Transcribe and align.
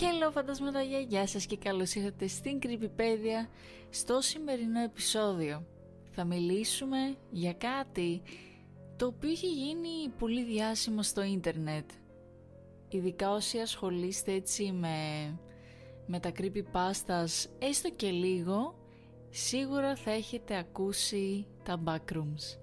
Hello 0.00 0.30
φαντασματα 0.32 0.82
γεια 1.08 1.26
σας 1.26 1.46
και 1.46 1.56
καλώς 1.56 1.94
ήρθατε 1.94 2.26
στην 2.26 2.58
Creepypedia. 2.62 3.48
Στο 3.90 4.20
σημερινό 4.20 4.80
επεισόδιο 4.80 5.66
θα 6.10 6.24
μιλήσουμε 6.24 7.16
για 7.30 7.52
κάτι 7.52 8.22
το 8.96 9.06
οποίο 9.06 9.30
έχει 9.30 9.46
γίνει 9.46 10.08
πολύ 10.18 10.44
διάσημο 10.44 11.02
στο 11.02 11.22
ίντερνετ. 11.22 11.90
Ειδικά 12.88 13.30
όσοι 13.30 13.58
ασχολείστε 13.58 14.32
έτσι 14.32 14.72
με, 14.72 14.96
με 16.06 16.20
τα 16.20 16.32
creepypastas 16.38 17.48
έστω 17.58 17.90
και 17.96 18.10
λίγο 18.10 18.74
σίγουρα 19.30 19.96
θα 19.96 20.10
έχετε 20.10 20.56
ακούσει 20.56 21.46
τα 21.62 21.82
backrooms. 21.84 22.58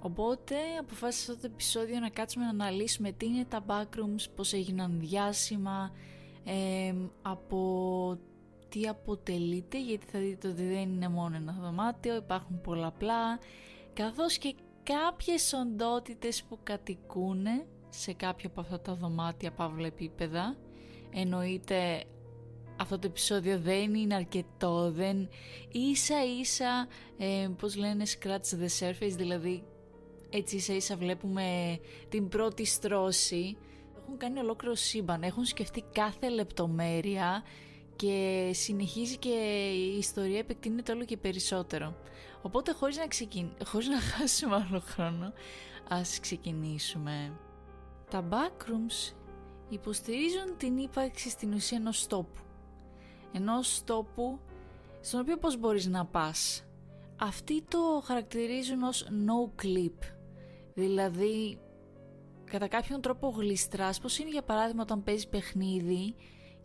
Οπότε 0.00 0.54
αποφάσισα 0.80 1.32
αυτό 1.32 1.46
το 1.46 1.52
επεισόδιο 1.52 1.98
να 1.98 2.08
κάτσουμε 2.08 2.44
να 2.44 2.50
αναλύσουμε 2.50 3.12
τι 3.12 3.26
είναι 3.26 3.44
τα 3.44 3.64
backrooms, 3.66 4.24
πώς 4.36 4.52
έγιναν 4.52 5.00
διάσημα, 5.00 5.92
από 7.22 8.18
τι 8.68 8.88
αποτελείται, 8.88 9.80
γιατί 9.80 10.06
θα 10.06 10.18
δείτε 10.18 10.48
ότι 10.48 10.62
δεν 10.62 10.92
είναι 10.92 11.08
μόνο 11.08 11.36
ένα 11.36 11.58
δωμάτιο, 11.60 12.16
υπάρχουν 12.16 12.60
πολλαπλά, 12.60 13.38
καθώς 13.92 14.38
και 14.38 14.54
κάποιες 14.82 15.52
οντότητες 15.52 16.42
που 16.42 16.58
κατοικούν 16.62 17.46
σε 17.88 18.12
κάποια 18.12 18.48
από 18.48 18.60
αυτά 18.60 18.80
τα 18.80 18.94
δωμάτια 18.94 19.50
παύλα 19.50 19.86
επίπεδα. 19.86 20.56
Εννοείται 21.10 22.04
αυτό 22.80 22.98
το 22.98 23.06
επεισόδιο 23.06 23.58
δεν 23.58 23.94
είναι 23.94 24.14
αρκετό, 24.14 24.90
δεν 24.90 25.28
ίσα 25.72 26.24
ίσα, 26.40 26.88
ε, 27.18 27.48
πώς 27.58 27.76
λένε, 27.76 28.04
scratch 28.06 28.54
the 28.60 28.68
surface, 28.80 29.14
δηλαδή 29.16 29.62
έτσι 30.30 30.56
ίσα 30.56 30.74
ίσα 30.74 30.96
βλέπουμε 30.96 31.78
την 32.08 32.28
πρώτη 32.28 32.64
στρώση. 32.64 33.56
Έχουν 34.06 34.18
κάνει 34.18 34.38
ολόκληρο 34.38 34.74
σύμπαν, 34.74 35.22
έχουν 35.22 35.44
σκεφτεί 35.44 35.84
κάθε 35.92 36.28
λεπτομέρεια 36.28 37.42
και 37.96 38.50
συνεχίζει 38.54 39.16
και 39.16 39.28
η 39.74 39.98
ιστορία 39.98 40.38
επεκτείνεται 40.38 40.92
όλο 40.92 41.04
και 41.04 41.16
περισσότερο. 41.16 41.96
Οπότε 42.42 42.72
χωρίς 42.72 42.96
να, 42.96 43.06
ξεκιν... 43.06 43.50
χωρίς 43.64 43.88
να 43.88 44.00
χάσουμε 44.10 44.54
άλλο 44.54 44.80
χρόνο, 44.80 45.32
ας 45.88 46.20
ξεκινήσουμε. 46.20 47.32
Τα 48.10 48.28
backrooms 48.30 49.14
υποστηρίζουν 49.68 50.56
την 50.56 50.78
ύπαρξη 50.78 51.30
στην 51.30 51.52
ουσία 51.52 51.78
ενός 51.78 52.06
τόπου. 52.06 52.40
Ενός 53.32 53.84
τόπου 53.84 54.38
στον 55.00 55.20
οποίο 55.20 55.36
πώς 55.36 55.58
μπορείς 55.58 55.86
να 55.86 56.06
πας. 56.06 56.64
Αυτοί 57.16 57.62
το 57.62 58.02
χαρακτηρίζουν 58.04 58.82
ως 58.82 59.08
no 59.10 59.62
clip 59.62 60.16
Δηλαδή, 60.74 61.58
κατά 62.50 62.68
κάποιον 62.68 63.00
τρόπο 63.00 63.28
γλιστράς, 63.28 64.00
πως 64.00 64.18
είναι 64.18 64.30
για 64.30 64.42
παράδειγμα 64.42 64.82
όταν 64.82 65.02
παίζεις 65.02 65.28
παιχνίδι 65.28 66.14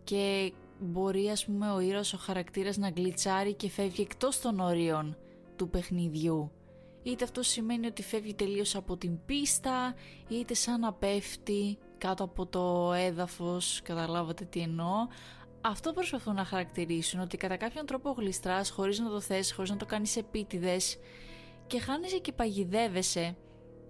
και 0.04 0.52
μπορεί 0.78 1.28
ας 1.28 1.44
πούμε 1.44 1.70
ο 1.70 1.80
ήρωας, 1.80 2.12
ο 2.12 2.16
χαρακτήρας 2.16 2.76
να 2.76 2.88
γλιτσάρει 2.88 3.54
και 3.54 3.68
φεύγει 3.68 4.02
εκτός 4.02 4.40
των 4.40 4.60
ορίων 4.60 5.16
του 5.56 5.68
παιχνιδιού. 5.68 6.50
Είτε 7.02 7.24
αυτό 7.24 7.42
σημαίνει 7.42 7.86
ότι 7.86 8.02
φεύγει 8.02 8.34
τελείως 8.34 8.74
από 8.74 8.96
την 8.96 9.18
πίστα, 9.26 9.94
είτε 10.28 10.54
σαν 10.54 10.80
να 10.80 10.92
πέφτει 10.92 11.78
κάτω 11.98 12.24
από 12.24 12.46
το 12.46 12.92
έδαφος, 12.92 13.80
καταλάβατε 13.84 14.44
τι 14.44 14.60
εννοώ. 14.60 15.06
Αυτό 15.60 15.92
προσπαθούν 15.92 16.34
να 16.34 16.44
χαρακτηρίσουν, 16.44 17.20
ότι 17.20 17.36
κατά 17.36 17.56
κάποιον 17.56 17.86
τρόπο 17.86 18.10
γλιστράς 18.10 18.70
χωρίς 18.70 18.98
να 18.98 19.10
το 19.10 19.20
θες, 19.20 19.52
χωρίς 19.52 19.70
να 19.70 19.76
το 19.76 19.86
κάνεις 19.86 20.16
επίτηδες 20.16 20.98
και 21.66 21.80
χάνεσαι 21.80 22.18
και 22.18 22.32
παγιδεύεσαι 22.32 23.36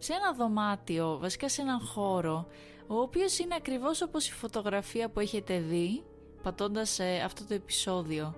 σε 0.02 0.12
ένα 0.12 0.32
δωμάτιο, 0.32 1.18
βασικά 1.18 1.48
σε 1.48 1.62
έναν 1.62 1.80
χώρο, 1.80 2.46
ο 2.86 3.00
οποίος 3.00 3.38
είναι 3.38 3.54
ακριβώς 3.54 4.02
όπως 4.02 4.28
η 4.28 4.32
φωτογραφία 4.32 5.08
που 5.08 5.20
έχετε 5.20 5.58
δει, 5.60 6.04
πατώντας 6.42 7.00
αυτό 7.24 7.44
το 7.44 7.54
επεισόδιο. 7.54 8.34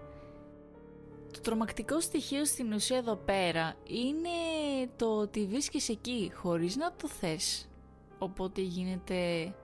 Το 1.33 1.41
τρομακτικό 1.41 2.01
στοιχείο 2.01 2.45
στην 2.45 2.73
ουσία 2.73 2.97
εδώ 2.97 3.17
πέρα 3.17 3.75
είναι 3.87 4.29
το 4.97 5.19
ότι 5.19 5.47
βρίσκεσαι 5.47 5.93
εκεί 5.93 6.33
χωρίς 6.35 6.77
να 6.77 6.93
το 6.93 7.09
θες, 7.09 7.69
οπότε 8.19 8.61
γίνεται 8.61 9.55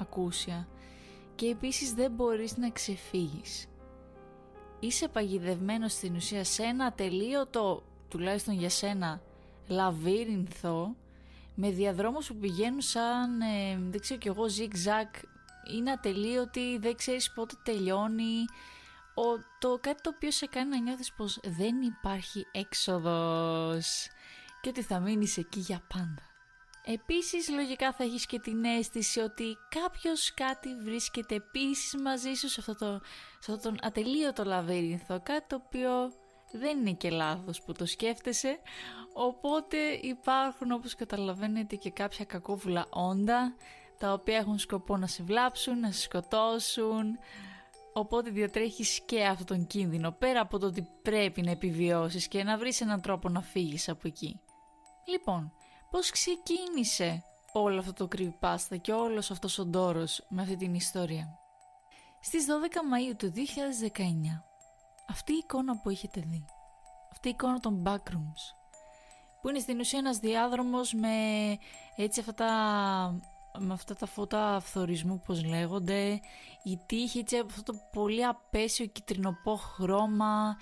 ακούσια 0.00 0.68
και 1.34 1.46
επίσης 1.46 1.92
δεν 1.92 2.10
μπορείς 2.12 2.56
να 2.56 2.70
ξεφύγεις. 2.70 3.66
Είσαι 4.80 5.08
παγιδευμένος 5.08 5.92
στην 5.92 6.14
ουσία 6.14 6.44
σε 6.44 6.62
ένα 6.62 6.84
ατελείωτο, 6.84 7.82
τουλάχιστον 8.08 8.54
για 8.54 8.70
σένα, 8.70 9.20
λαβύρινθο 9.66 10.94
με 11.54 11.70
διαδρόμους 11.70 12.26
που 12.26 12.36
πηγαίνουν 12.36 12.80
σαν, 12.80 13.40
ε, 13.40 13.78
δεν 13.90 14.00
ξέρω 14.00 14.20
κι 14.20 14.28
εγώ, 14.28 14.44
zigzag, 14.44 15.22
είναι 15.72 15.90
ατελείωτη, 15.90 16.78
δεν 16.78 16.96
ξέρεις 16.96 17.32
πότε 17.32 17.54
τελειώνει. 17.62 18.44
Ο, 19.14 19.22
το 19.58 19.78
κάτι 19.80 20.02
το 20.02 20.10
οποίο 20.14 20.30
σε 20.30 20.46
κάνει 20.46 20.68
να 20.70 20.78
νιώθεις 20.78 21.12
πως 21.12 21.38
δεν 21.42 21.82
υπάρχει 21.82 22.46
έξοδος 22.52 24.06
και 24.60 24.68
ότι 24.68 24.82
θα 24.82 25.00
μείνεις 25.00 25.36
εκεί 25.36 25.60
για 25.60 25.82
πάντα. 25.94 26.22
Επίσης 26.84 27.48
λογικά 27.48 27.92
θα 27.92 28.04
έχεις 28.04 28.26
και 28.26 28.38
την 28.38 28.64
αίσθηση 28.64 29.20
ότι 29.20 29.56
κάποιος 29.68 30.34
κάτι 30.34 30.68
βρίσκεται 30.84 31.34
επίσης 31.34 31.96
μαζί 32.02 32.34
σου 32.34 32.48
σε 32.48 32.60
αυτό, 32.60 32.74
το, 32.74 33.00
σε 33.38 33.52
αυτό 33.52 33.68
τον 33.68 33.78
ατελείωτο 33.82 34.44
λαβύρινθο, 34.44 35.20
κάτι 35.22 35.46
το 35.48 35.62
οποίο 35.66 36.12
δεν 36.52 36.78
είναι 36.78 36.92
και 36.92 37.10
λάθος 37.10 37.62
που 37.62 37.72
το 37.72 37.86
σκέφτεσαι. 37.86 38.58
Οπότε 39.12 39.76
υπάρχουν 40.02 40.72
όπως 40.72 40.94
καταλαβαίνετε 40.94 41.76
και 41.76 41.90
κάποια 41.90 42.24
κακόβουλα 42.24 42.86
όντα 42.90 43.54
τα 43.98 44.12
οποία 44.12 44.36
έχουν 44.36 44.58
σκοπό 44.58 44.96
να 44.96 45.06
σε 45.06 45.22
βλάψουν, 45.22 45.78
να 45.78 45.90
σε 45.90 46.00
σκοτώσουν. 46.00 47.18
Οπότε 47.92 48.30
διατρέχεις 48.30 49.00
και 49.06 49.24
αυτόν 49.24 49.46
τον 49.46 49.66
κίνδυνο 49.66 50.12
πέρα 50.12 50.40
από 50.40 50.58
το 50.58 50.66
ότι 50.66 50.88
πρέπει 51.02 51.42
να 51.42 51.50
επιβιώσεις 51.50 52.28
και 52.28 52.44
να 52.44 52.58
βρεις 52.58 52.80
έναν 52.80 53.00
τρόπο 53.00 53.28
να 53.28 53.40
φύγεις 53.40 53.88
από 53.88 54.00
εκεί. 54.04 54.40
Λοιπόν, 55.06 55.52
πώς 55.90 56.10
ξεκίνησε 56.10 57.24
όλο 57.52 57.78
αυτό 57.78 57.92
το 57.92 58.08
creepypasta 58.16 58.80
και 58.80 58.92
όλος 58.92 59.30
αυτός 59.30 59.58
ο 59.58 59.64
ντόρος 59.64 60.26
με 60.28 60.42
αυτή 60.42 60.56
την 60.56 60.74
ιστορία; 60.74 61.38
Στις 62.20 62.46
12 62.46 62.50
Μαΐου 62.76 63.16
του 63.16 63.32
2019 63.32 64.51
αυτή 65.12 65.32
η 65.32 65.36
εικόνα 65.36 65.80
που 65.80 65.90
έχετε 65.90 66.20
δει, 66.26 66.44
αυτή 67.12 67.28
η 67.28 67.30
εικόνα 67.30 67.60
των 67.60 67.82
backrooms, 67.86 68.42
που 69.40 69.48
είναι 69.48 69.58
στην 69.58 69.80
ουσία 69.80 69.98
ένας 69.98 70.18
διάδρομος 70.18 70.92
με 70.92 71.08
έτσι 71.96 72.20
αυτά 72.20 72.34
τα, 72.34 72.50
με 73.58 73.72
αυτά 73.72 73.94
τα 73.94 74.06
φώτα 74.06 74.54
αυθορισμού 74.54 75.22
πως 75.26 75.44
λέγονται, 75.44 76.20
η 76.62 76.80
τύχη 76.86 77.18
έτσι 77.18 77.36
από 77.36 77.48
αυτό 77.50 77.72
το 77.72 77.78
πολύ 77.92 78.24
απέσιο 78.24 78.86
κυτρινοπό 78.86 79.56
χρώμα 79.56 80.56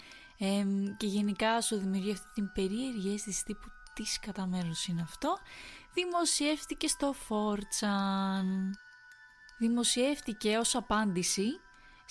και 0.96 1.06
γενικά 1.06 1.60
σου 1.60 1.76
δημιουργεί 1.76 2.12
αυτή 2.12 2.32
την 2.34 2.52
περίεργη 2.52 3.12
αίσθηση 3.12 3.44
τύπου 3.44 3.68
τι 3.94 4.02
κατά 4.26 4.46
μέρος 4.46 4.86
είναι 4.86 5.02
αυτό, 5.02 5.36
δημοσιεύτηκε 5.94 6.88
στο 6.88 7.14
4chan. 7.28 8.44
Δημοσιεύτηκε 9.58 10.56
ως 10.56 10.74
απάντηση 10.74 11.46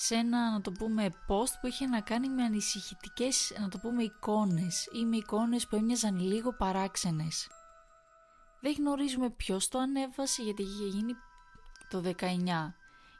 σε 0.02 0.16
ένα 0.16 0.52
να 0.52 0.62
το 0.62 0.72
πούμε 0.72 1.10
post 1.28 1.54
που 1.62 1.68
είχε 1.68 1.86
να 1.86 2.02
κάνει 2.02 2.30
με 2.30 2.44
ανησυχητικές 2.44 3.54
να 3.60 3.70
το 3.70 3.78
πούμε 3.78 4.04
εικόνες 4.04 4.88
ή 4.92 5.06
με 5.06 5.16
εικόνες 5.16 5.68
που 5.68 5.76
έμοιαζαν 5.76 6.20
λίγο 6.20 6.54
παράξενες. 6.54 7.48
Δεν 8.62 8.74
γνωρίζουμε 8.78 9.30
ποιος 9.30 9.68
το 9.68 9.80
ανέβασε 9.80 10.42
γιατί 10.42 10.62
είχε 10.62 10.86
γίνει 10.86 11.14
το 11.90 12.04
19 12.20 12.74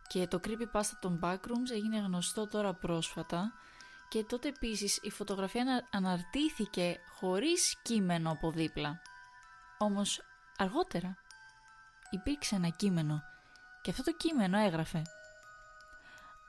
και 0.08 0.28
το 0.28 0.40
creepypasta 0.44 0.98
των 1.00 1.20
backrooms 1.24 1.72
έγινε 1.72 2.00
γνωστό 2.00 2.48
τώρα 2.48 2.74
πρόσφατα 2.74 3.52
και 4.10 4.24
τότε 4.24 4.48
επίσης 4.48 5.00
η 5.02 5.10
φωτογραφία 5.12 5.88
αναρτήθηκε 5.92 7.00
χωρίς 7.20 7.78
κείμενο 7.82 8.32
από 8.32 8.52
δίπλα. 8.52 9.02
Όμως 9.78 10.22
αργότερα 10.58 11.18
υπήρξε 12.10 12.56
ένα 12.56 12.70
κείμενο 12.70 13.22
και 13.82 13.92
αυτό 13.92 14.04
το 14.04 14.12
κείμενο 14.12 14.58
έγραφε 14.58 15.02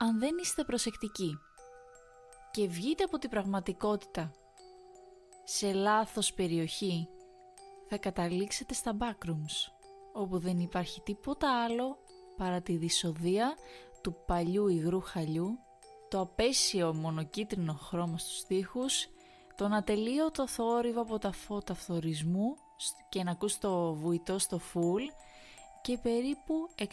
αν 0.03 0.19
δεν 0.19 0.37
είστε 0.41 0.63
προσεκτικοί 0.63 1.37
και 2.51 2.67
βγείτε 2.67 3.03
από 3.03 3.17
την 3.17 3.29
πραγματικότητα 3.29 4.31
σε 5.43 5.73
λάθος 5.73 6.33
περιοχή 6.33 7.07
θα 7.89 7.97
καταλήξετε 7.97 8.73
στα 8.73 8.97
backrooms 8.99 9.71
όπου 10.13 10.37
δεν 10.37 10.59
υπάρχει 10.59 11.01
τίποτα 11.01 11.63
άλλο 11.63 11.97
παρά 12.37 12.61
τη 12.61 12.75
δυσοδεία 12.75 13.55
του 14.01 14.15
παλιού 14.25 14.67
υγρού 14.67 15.01
χαλιού 15.01 15.59
το 16.09 16.19
απέσιο 16.19 16.93
μονοκίτρινο 16.93 17.73
χρώμα 17.73 18.17
στους 18.17 18.43
τοίχους 18.43 19.07
τον 19.55 19.73
ατελείωτο 19.73 20.47
θόρυβο 20.47 21.01
από 21.01 21.17
τα 21.17 21.31
φώτα 21.31 21.73
φθορισμού 21.73 22.55
και 23.09 23.23
να 23.23 23.31
ακούς 23.31 23.57
το 23.57 23.93
βουητό 23.93 24.39
στο 24.39 24.57
φουλ 24.59 25.03
και 25.81 25.97
περίπου 25.97 26.69
600 26.77 26.85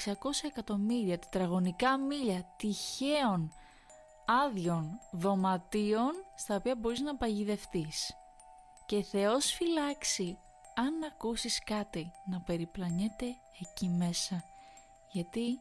εκατομμύρια 0.42 1.18
τετραγωνικά 1.18 1.98
μίλια 1.98 2.54
τυχαίων 2.56 3.52
άδειων 4.26 4.98
δωματίων 5.12 6.12
στα 6.36 6.56
οποία 6.56 6.76
μπορείς 6.76 7.00
να 7.00 7.16
παγιδευτείς. 7.16 8.16
Και 8.86 9.02
Θεός 9.02 9.52
φυλάξει 9.52 10.38
αν 10.74 11.02
ακούσεις 11.02 11.64
κάτι 11.64 12.10
να 12.26 12.40
περιπλανιέται 12.40 13.26
εκεί 13.60 13.88
μέσα 13.88 14.44
γιατί 15.12 15.60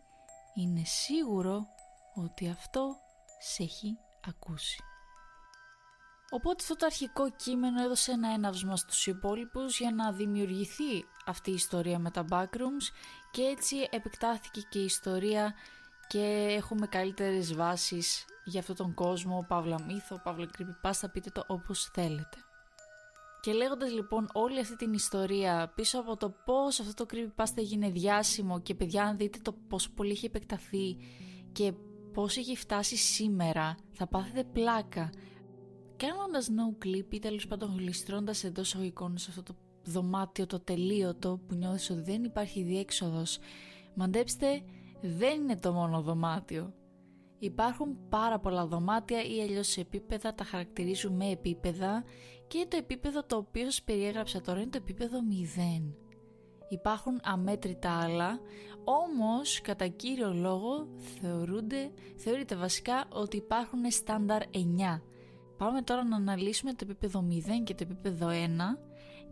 είναι 0.53 0.83
σίγουρο 0.83 1.67
ότι 2.13 2.47
αυτό 2.49 2.95
σε 3.39 3.63
έχει 3.63 3.97
ακούσει. 4.27 4.79
Οπότε 6.29 6.55
αυτό 6.61 6.75
το 6.75 6.85
αρχικό 6.85 7.29
κείμενο 7.31 7.83
έδωσε 7.83 8.11
ένα 8.11 8.33
έναυσμα 8.33 8.75
στους 8.75 9.07
υπόλοιπους 9.07 9.79
για 9.79 9.91
να 9.91 10.11
δημιουργηθεί 10.11 11.05
αυτή 11.25 11.51
η 11.51 11.53
ιστορία 11.53 11.99
με 11.99 12.11
τα 12.11 12.25
backrooms 12.29 12.87
και 13.31 13.41
έτσι 13.41 13.75
επεκτάθηκε 13.89 14.61
και 14.69 14.79
η 14.79 14.83
ιστορία 14.83 15.53
και 16.07 16.55
έχουμε 16.57 16.87
καλύτερες 16.87 17.53
βάσεις 17.55 18.25
για 18.45 18.59
αυτόν 18.59 18.75
τον 18.75 18.93
κόσμο, 18.93 19.45
παύλα 19.47 19.83
μύθο, 19.83 20.21
παύλα 20.23 20.49
creepypasta, 20.57 21.11
πείτε 21.11 21.29
το 21.29 21.43
όπως 21.47 21.89
θέλετε. 21.93 22.37
Και 23.41 23.53
λέγοντας 23.53 23.91
λοιπόν 23.91 24.29
όλη 24.33 24.59
αυτή 24.59 24.75
την 24.75 24.93
ιστορία 24.93 25.71
πίσω 25.75 25.99
από 25.99 26.17
το 26.17 26.29
πώς 26.45 26.79
αυτό 26.79 27.05
το 27.05 27.15
creepypasta 27.15 27.55
έγινε 27.57 27.89
διάσημο 27.89 28.59
και 28.59 28.75
παιδιά 28.75 29.03
αν 29.03 29.17
δείτε 29.17 29.39
το 29.41 29.51
πόσο 29.67 29.89
πολύ 29.95 30.11
έχει 30.11 30.25
επεκταθεί 30.25 30.97
και 31.51 31.73
πώς 32.13 32.37
έχει 32.37 32.55
φτάσει 32.55 32.95
σήμερα 32.95 33.75
θα 33.91 34.07
πάθετε 34.07 34.43
πλάκα. 34.43 35.09
Κάνοντας 35.97 36.49
no 36.49 36.85
clip 36.85 37.13
ή 37.13 37.19
τέλος 37.19 37.47
πάντων 37.47 37.75
γλιστρώντας 37.77 38.43
εντός 38.43 38.73
εικόνες 38.73 39.21
σε 39.21 39.29
αυτό 39.29 39.43
το 39.43 39.55
δωμάτιο 39.83 40.45
το 40.45 40.59
τελείωτο 40.59 41.39
που 41.47 41.55
νιώθεις 41.55 41.89
ότι 41.89 42.01
δεν 42.01 42.23
υπάρχει 42.23 42.61
διέξοδος 42.61 43.39
μαντέψτε 43.93 44.61
δεν 45.01 45.41
είναι 45.41 45.57
το 45.57 45.73
μόνο 45.73 46.01
δωμάτιο. 46.01 46.73
Υπάρχουν 47.39 47.97
πάρα 48.09 48.39
πολλά 48.39 48.65
δωμάτια 48.65 49.23
ή 49.23 49.41
αλλιώς 49.41 49.77
επίπεδα, 49.77 50.33
τα 50.33 50.43
χαρακτηρίζουμε 50.43 51.29
επίπεδα 51.29 52.03
και 52.47 52.65
το 52.67 52.77
επίπεδο 52.77 53.23
το 53.23 53.37
οποίο 53.37 53.63
σας 53.63 53.83
περιέγραψα 53.83 54.41
τώρα 54.41 54.59
είναι 54.59 54.69
το 54.69 54.77
επίπεδο 54.77 55.19
0. 55.79 55.93
Υπάρχουν 56.69 57.19
αμέτρητα 57.23 57.99
άλλα, 57.99 58.39
όμως 58.83 59.61
κατά 59.61 59.87
κύριο 59.87 60.33
λόγο 60.33 60.87
θεωρούνται, 60.97 61.91
θεωρείται 62.15 62.55
βασικά 62.55 63.07
ότι 63.09 63.37
υπάρχουν 63.37 63.91
στάνταρ 63.91 64.41
9. 64.51 65.01
Πάμε 65.57 65.81
τώρα 65.81 66.03
να 66.03 66.15
αναλύσουμε 66.15 66.71
το 66.71 66.79
επίπεδο 66.81 67.27
0 67.29 67.33
και 67.63 67.73
το 67.73 67.83
επίπεδο 67.83 68.27
1 68.29 68.33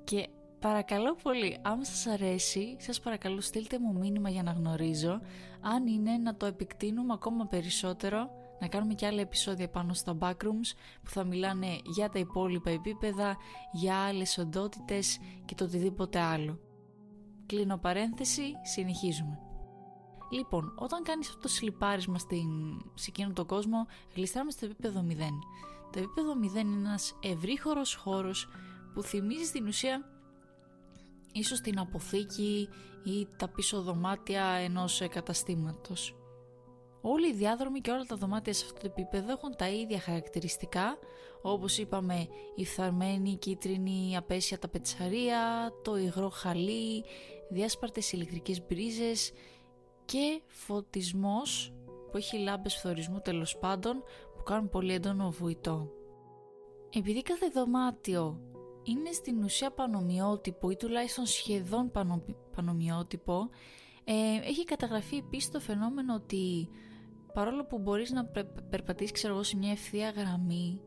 και 0.04 0.30
Παρακαλώ 0.66 1.16
πολύ, 1.24 1.57
άμα 1.62 1.83
σας 1.83 2.06
αρέσει, 2.06 2.75
σας 2.80 3.00
παρακαλώ 3.00 3.42
στείλτε 3.42 3.80
μου 3.80 3.94
μήνυμα 4.00 4.30
για 4.30 4.44
να 4.44 4.51
γνωρίζω 4.51 5.19
αν 5.62 5.88
είναι 5.88 6.18
να 6.18 6.36
το 6.36 6.45
επεκτείνουμε 6.45 7.13
ακόμα 7.13 7.45
περισσότερο, 7.45 8.30
να 8.60 8.68
κάνουμε 8.68 8.94
και 8.94 9.06
άλλα 9.06 9.22
επεισόδια 9.22 9.69
πάνω 9.69 9.94
στα 9.94 10.18
backrooms 10.19 10.75
που 11.04 11.10
θα 11.10 11.24
μιλάνε 11.24 11.68
για 11.83 12.10
τα 12.10 12.19
υπόλοιπα 12.19 12.69
επίπεδα, 12.69 13.38
για 13.72 13.95
άλλες 13.95 14.38
οντότητες 14.38 15.19
και 15.45 15.56
το 15.56 15.63
οτιδήποτε 15.63 16.19
άλλο. 16.19 16.60
Κλείνω 17.45 17.77
παρένθεση, 17.77 18.51
συνεχίζουμε. 18.63 19.39
Λοιπόν, 20.31 20.74
όταν 20.77 21.04
κάνεις 21.04 21.27
αυτό 21.27 21.39
το 21.39 21.48
σλιπάρισμα 21.48 22.18
στην, 22.18 22.50
σε 22.94 23.06
εκείνο 23.10 23.33
τον 23.33 23.45
κόσμο, 23.45 23.86
γλιστράμε 24.16 24.51
στο 24.51 24.66
επίπεδο 24.66 25.06
0. 25.10 25.13
Το 25.95 26.01
επίπεδο 26.01 26.33
0 26.42 26.44
είναι 26.44 26.75
ένας 26.75 27.15
ευρύχωρος 27.21 27.95
χώρος 27.95 28.47
που 28.94 29.01
θυμίζει 29.01 29.44
στην 29.44 29.68
ουσία 29.68 30.06
ίσως 31.31 31.62
την 31.62 31.80
αποθήκη 31.80 32.69
ή 33.03 33.27
τα 33.38 33.47
πίσω 33.47 33.81
δωμάτια 33.81 34.44
ενός 34.44 35.01
καταστήματος. 35.09 36.15
Όλοι 37.01 37.30
οι 37.30 37.33
διάδρομοι 37.33 37.80
και 37.80 37.92
όλα 37.92 38.03
τα 38.03 38.15
δωμάτια 38.15 38.53
σε 38.53 38.65
αυτό 38.65 38.80
το 38.80 38.86
επίπεδο 38.86 39.31
έχουν 39.31 39.56
τα 39.56 39.69
ίδια 39.69 40.00
χαρακτηριστικά, 40.00 40.97
όπως 41.42 41.77
είπαμε 41.77 42.27
η 42.56 42.65
φθαρμένη 42.65 43.38
κίτρινη 43.38 44.18
απέσια 44.18 44.59
τα 44.59 44.68
πετσαρία, 44.68 45.71
το 45.83 45.98
υγρό 45.98 46.30
χαλί, 46.30 47.03
διάσπαρτες 47.50 48.12
ηλεκτρικές 48.12 48.65
μπρίζες 48.65 49.31
και 50.06 50.41
φωτισμός 50.48 51.74
που 52.12 52.21
έχει 52.21 52.38
λάμπες 52.38 52.75
φθορισμού 52.75 53.19
τέλος 53.19 53.57
πάντων 53.57 53.94
που 53.98 54.25
κάνουν 54.45 54.69
πολύ 54.69 54.94
έντονο 54.94 55.30
βουητό. 55.30 55.89
Επειδή 56.89 57.21
κάθε 57.21 57.47
δωμάτιο 57.53 58.39
είναι 58.83 59.12
στην 59.12 59.44
ουσία 59.44 59.71
πανομοιότυπο 59.71 60.69
ή 60.69 60.75
τουλάχιστον 60.75 61.25
σχεδόν 61.25 61.92
πανο, 61.92 62.24
πανομοιότυπο 62.56 63.50
ε, 64.03 64.13
έχει 64.47 64.63
καταγραφεί 64.63 65.15
επίσης 65.15 65.51
το 65.51 65.59
φαινόμενο 65.59 66.13
ότι 66.13 66.69
παρόλο 67.33 67.65
που 67.65 67.80
μπορείς 67.80 68.12
να 68.12 68.25
περπατήσεις 68.69 69.12
ξέρω 69.12 69.44
σε 69.44 69.57
μια 69.57 69.71
ευθεία 69.71 70.09
γραμμή 70.09 70.81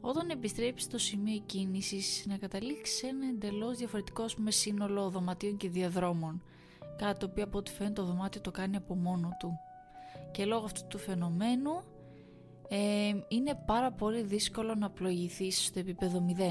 όταν 0.00 0.30
επιστρέψεις 0.30 0.88
στο 0.88 0.98
σημείο 0.98 1.42
κίνησης 1.46 2.24
να 2.28 2.36
καταλήξεις 2.36 2.96
σε 2.96 3.06
ένα 3.06 3.26
εντελώς 3.28 3.76
διαφορετικό 3.76 4.24
με 4.36 4.50
σύνολο 4.50 5.08
δωματίων 5.10 5.56
και 5.56 5.68
διαδρόμων 5.68 6.42
κάτι 6.96 7.18
το 7.18 7.26
οποίο 7.30 7.44
από 7.44 7.58
ό,τι 7.58 7.70
φαίνεται 7.70 7.94
το 7.94 8.04
δωμάτιο 8.04 8.40
το 8.40 8.50
κάνει 8.50 8.76
από 8.76 8.94
μόνο 8.94 9.28
του 9.38 9.52
και 10.32 10.44
λόγω 10.44 10.64
αυτού 10.64 10.86
του 10.86 10.98
φαινομένου 10.98 11.82
ε, 12.68 13.12
είναι 13.28 13.54
πάρα 13.66 13.92
πολύ 13.92 14.22
δύσκολο 14.22 14.74
να 14.74 14.90
πλοηγηθείς 14.90 15.64
στο 15.64 15.78
επίπεδο 15.78 16.26
0 16.38 16.42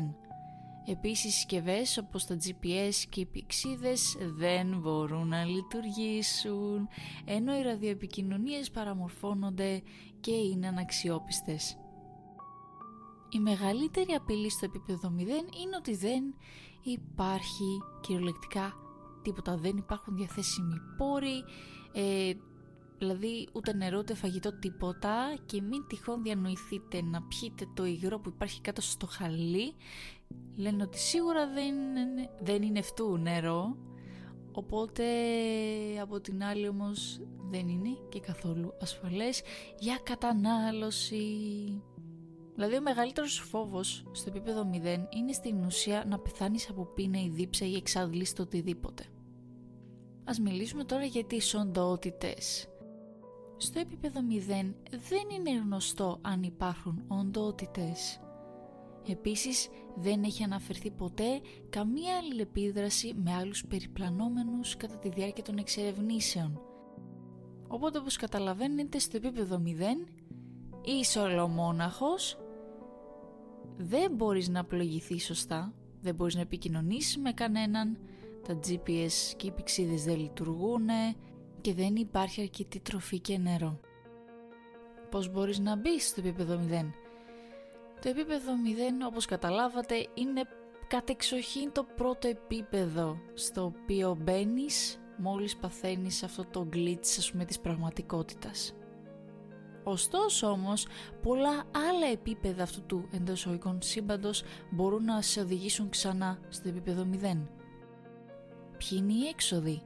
Επίσης 0.85 1.33
συσκευές 1.33 1.97
όπως 1.97 2.25
τα 2.25 2.35
GPS 2.35 2.93
και 3.09 3.19
οι 3.19 3.25
πηξίδες 3.25 4.17
δεν 4.19 4.79
μπορούν 4.79 5.27
να 5.27 5.43
λειτουργήσουν 5.43 6.87
ενώ 7.25 7.57
οι 7.57 7.61
ραδιοεπικοινωνίες 7.61 8.71
παραμορφώνονται 8.71 9.81
και 10.19 10.31
είναι 10.31 10.67
αναξιόπιστες. 10.67 11.77
Η 13.29 13.39
μεγαλύτερη 13.39 14.13
απειλή 14.13 14.49
στο 14.49 14.65
επίπεδο 14.65 15.13
0 15.17 15.19
είναι 15.19 15.75
ότι 15.77 15.95
δεν 15.95 16.23
υπάρχει 16.83 17.81
κυριολεκτικά 18.01 18.73
τίποτα. 19.21 19.57
Δεν 19.57 19.77
υπάρχουν 19.77 20.15
διαθέσιμοι 20.15 20.75
πόροι, 20.97 21.43
ε, 21.93 22.33
δηλαδή 22.97 23.47
ούτε 23.53 23.73
νερό 23.73 23.97
ούτε 23.97 24.13
φαγητό 24.13 24.59
τίποτα 24.59 25.35
και 25.45 25.61
μην 25.61 25.87
τυχόν 25.87 26.21
διανοηθείτε 26.21 27.01
να 27.01 27.21
πιείτε 27.21 27.65
το 27.73 27.85
υγρό 27.85 28.19
που 28.19 28.29
υπάρχει 28.29 28.61
κάτω 28.61 28.81
στο 28.81 29.05
χαλί 29.05 29.73
λένε 30.55 30.83
ότι 30.83 30.99
σίγουρα 30.99 31.47
δεν, 31.47 31.75
δεν 32.41 32.61
είναι 32.61 32.79
αυτού 32.79 33.17
νερό 33.17 33.77
οπότε 34.51 35.03
από 36.01 36.21
την 36.21 36.43
άλλη 36.43 36.67
όμως 36.67 37.21
δεν 37.53 37.67
είναι 37.67 37.97
και 38.09 38.19
καθόλου 38.19 38.73
ασφαλές 38.81 39.41
για 39.79 39.99
κατανάλωση. 40.03 41.25
Δηλαδή 42.55 42.75
ο 42.75 42.81
μεγαλύτερος 42.81 43.37
φόβος 43.37 44.05
στο 44.11 44.29
επίπεδο 44.29 44.69
0 44.73 44.75
είναι 45.17 45.31
στην 45.33 45.63
ουσία 45.63 46.03
να 46.07 46.19
πεθάνεις 46.19 46.69
από 46.69 46.85
πείνα 46.85 47.21
ή 47.21 47.29
δίψα 47.29 47.65
ή 47.65 47.75
εξάντληση 47.75 48.35
το 48.35 48.41
οτιδήποτε. 48.41 49.03
Ας 50.23 50.39
μιλήσουμε 50.39 50.83
τώρα 50.83 51.03
για 51.03 51.25
τις 51.25 51.53
οντότητες. 51.53 52.67
Στο 53.57 53.79
επίπεδο 53.79 54.19
0 54.19 54.73
δεν 54.89 55.29
είναι 55.39 55.59
γνωστό 55.63 56.19
αν 56.21 56.43
υπάρχουν 56.43 57.03
οντότητες. 57.07 58.19
Επίσης 59.07 59.69
δεν 59.95 60.23
έχει 60.23 60.43
αναφερθεί 60.43 60.91
ποτέ 60.91 61.41
καμία 61.69 62.17
αλληλεπίδραση 62.17 63.13
με 63.23 63.33
άλλους 63.33 63.65
περιπλανόμενους 63.65 64.77
κατά 64.77 64.97
τη 64.97 65.09
διάρκεια 65.09 65.43
των 65.43 65.57
εξερευνήσεων. 65.57 66.61
Οπότε 67.67 67.97
όπως 67.97 68.15
καταλαβαίνετε 68.15 68.99
στο 68.99 69.17
επίπεδο 69.17 69.61
0 69.65 69.69
είσαι 70.83 71.19
ολομόναχος, 71.19 72.37
δεν 73.77 74.11
μπορείς 74.11 74.49
να 74.49 74.65
πλογηθεί 74.65 75.19
σωστά, 75.19 75.73
δεν 76.01 76.15
μπορείς 76.15 76.35
να 76.35 76.41
επικοινωνήσεις 76.41 77.17
με 77.17 77.31
κανέναν, 77.31 77.97
τα 78.47 78.59
GPS 78.67 79.33
και 79.37 79.47
οι 79.47 79.51
πηξίδες 79.51 80.03
δεν 80.03 80.19
λειτουργούν 80.19 80.87
και 81.63 81.73
δεν 81.73 81.95
υπάρχει 81.95 82.41
αρκετή 82.41 82.79
τροφή 82.79 83.19
και 83.19 83.37
νερό. 83.37 83.79
Πώς 85.09 85.31
μπορείς 85.31 85.59
να 85.59 85.75
μπεις 85.75 86.07
στο 86.07 86.21
επίπεδο 86.21 86.59
0? 86.69 86.93
Το 88.01 88.09
επίπεδο 88.09 88.51
0 89.03 89.07
όπως 89.07 89.25
καταλάβατε 89.25 90.07
είναι 90.13 90.41
κατεξοχήν 90.87 91.71
το 91.71 91.83
πρώτο 91.95 92.27
επίπεδο 92.27 93.17
στο 93.33 93.63
οποίο 93.63 94.17
μπαίνεις 94.21 94.99
μόλις 95.17 95.57
παθαίνεις 95.57 96.23
αυτό 96.23 96.45
το 96.45 96.67
glitch 96.73 97.15
ας 97.17 97.31
πούμε 97.31 97.45
της 97.45 97.59
πραγματικότητας. 97.59 98.75
Ωστόσο 99.83 100.47
όμως 100.47 100.87
πολλά 101.21 101.63
άλλα 101.89 102.07
επίπεδα 102.11 102.63
αυτού 102.63 102.81
του 102.85 103.07
εντός 103.11 103.45
οικών 103.45 103.81
σύμπαντος 103.81 104.43
μπορούν 104.69 105.03
να 105.03 105.21
σε 105.21 105.39
οδηγήσουν 105.39 105.89
ξανά 105.89 106.39
στο 106.49 106.69
επίπεδο 106.69 107.07
0. 107.11 107.47
Ποιοι 108.77 108.97
είναι 109.01 109.13
οι 109.13 109.27
έξοδοι; 109.27 109.81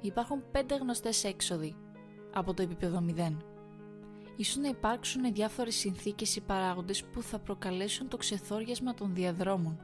Υπάρχουν 0.00 0.42
πέντε 0.50 0.76
γνωστές 0.76 1.24
έξοδοι 1.24 1.76
από 2.34 2.54
το 2.54 2.62
επίπεδο 2.62 3.04
0 3.16 3.36
ίσως 4.36 4.56
να 4.56 4.68
υπάρξουν 4.68 5.32
διάφορες 5.32 5.74
συνθήκες 5.74 6.36
ή 6.36 6.40
παράγοντες 6.40 7.04
που 7.04 7.22
θα 7.22 7.38
προκαλέσουν 7.38 8.08
το 8.08 8.16
ξεθόριασμα 8.16 8.94
των 8.94 9.14
διαδρόμων 9.14 9.80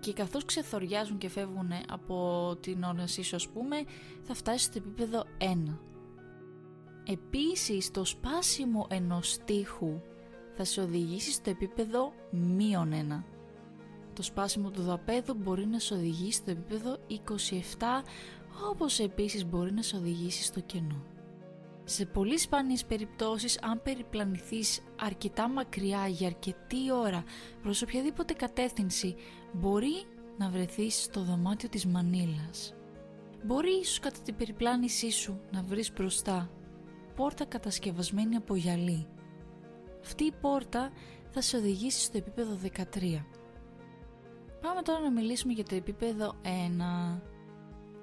και 0.00 0.12
καθώς 0.12 0.44
ξεθοριάζουν 0.44 1.18
και 1.18 1.28
φεύγουν 1.28 1.70
από 1.88 2.56
την 2.60 2.82
όρνηση 2.82 3.34
ας 3.34 3.48
πούμε 3.48 3.76
θα 4.22 4.34
φτάσει 4.34 4.64
στο 4.64 4.78
επίπεδο 4.78 5.24
1. 5.38 5.78
Επίσης 7.04 7.90
το 7.90 8.04
σπάσιμο 8.04 8.86
ενός 8.90 9.38
τείχου 9.44 10.00
θα 10.52 10.64
σε 10.64 10.80
οδηγήσει 10.80 11.32
στο 11.32 11.50
επίπεδο 11.50 12.12
μείον 12.30 12.92
1. 12.92 13.22
Το 14.12 14.22
σπάσιμο 14.22 14.70
του 14.70 14.82
δαπέδου 14.82 15.34
μπορεί 15.34 15.66
να 15.66 15.78
σε 15.78 15.94
οδηγήσει 15.94 16.38
στο 16.38 16.50
επίπεδο 16.50 16.98
27 17.08 17.14
όπως 18.70 18.98
επίσης 18.98 19.46
μπορεί 19.46 19.72
να 19.72 19.82
σε 19.82 19.96
οδηγήσει 19.96 20.42
στο 20.42 20.60
κενό. 20.60 21.02
Σε 21.84 22.06
πολύ 22.06 22.38
σπάνιες 22.38 22.84
περιπτώσεις, 22.84 23.58
αν 23.62 23.82
περιπλανηθείς 23.82 24.80
αρκετά 25.00 25.48
μακριά 25.48 26.06
για 26.06 26.26
αρκετή 26.26 26.92
ώρα 26.92 27.24
προς 27.62 27.82
οποιαδήποτε 27.82 28.32
κατεύθυνση, 28.32 29.14
μπορεί 29.52 30.04
να 30.38 30.48
βρεθείς 30.48 31.02
στο 31.02 31.22
δωμάτιο 31.22 31.68
της 31.68 31.86
Μανίλας. 31.86 32.74
Μπορεί 33.44 33.78
ίσως 33.80 33.98
κατά 33.98 34.20
την 34.20 34.36
περιπλάνησή 34.36 35.10
σου 35.10 35.40
να 35.50 35.62
βρεις 35.62 35.92
μπροστά 35.92 36.50
πόρτα 37.16 37.44
κατασκευασμένη 37.44 38.36
από 38.36 38.54
γυαλί. 38.54 39.06
Αυτή 40.00 40.24
η 40.24 40.32
πόρτα 40.40 40.90
θα 41.30 41.40
σε 41.40 41.56
οδηγήσει 41.56 42.00
στο 42.00 42.18
επίπεδο 42.18 42.58
13. 42.62 43.24
Πάμε 44.60 44.82
τώρα 44.82 45.00
να 45.00 45.10
μιλήσουμε 45.10 45.52
για 45.52 45.64
το 45.64 45.74
επίπεδο 45.74 46.34
1. 46.42 47.20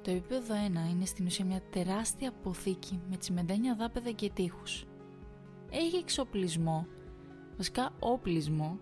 Το 0.03 0.11
επίπεδο 0.11 0.55
1 0.87 0.91
είναι 0.91 1.05
στην 1.05 1.25
ουσία 1.25 1.45
μια 1.45 1.61
τεράστια 1.69 2.29
αποθήκη 2.29 3.01
με 3.09 3.17
τσιμεντένια 3.17 3.75
δάπεδα 3.75 4.11
και 4.11 4.29
τείχους. 4.33 4.85
Έχει 5.69 5.95
εξοπλισμό, 5.95 6.87
βασικά 7.57 7.93
όπλισμό, 7.99 8.79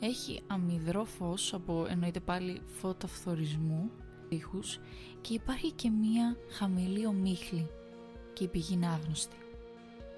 έχει 0.00 0.42
αμυδρό 0.46 1.04
φως 1.04 1.54
από 1.54 1.86
εννοείται 1.90 2.20
πάλι 2.20 2.62
φώτα 2.66 3.06
φθορισμού, 3.06 3.90
τείχους 4.28 4.80
και 5.20 5.34
υπάρχει 5.34 5.72
και 5.72 5.90
μια 5.90 6.36
χαμηλή 6.50 7.06
ομίχλη 7.06 7.70
και 8.32 8.44
η 8.44 8.48
πηγή 8.48 8.74
είναι 8.74 8.86
άγνωστη. 8.86 9.36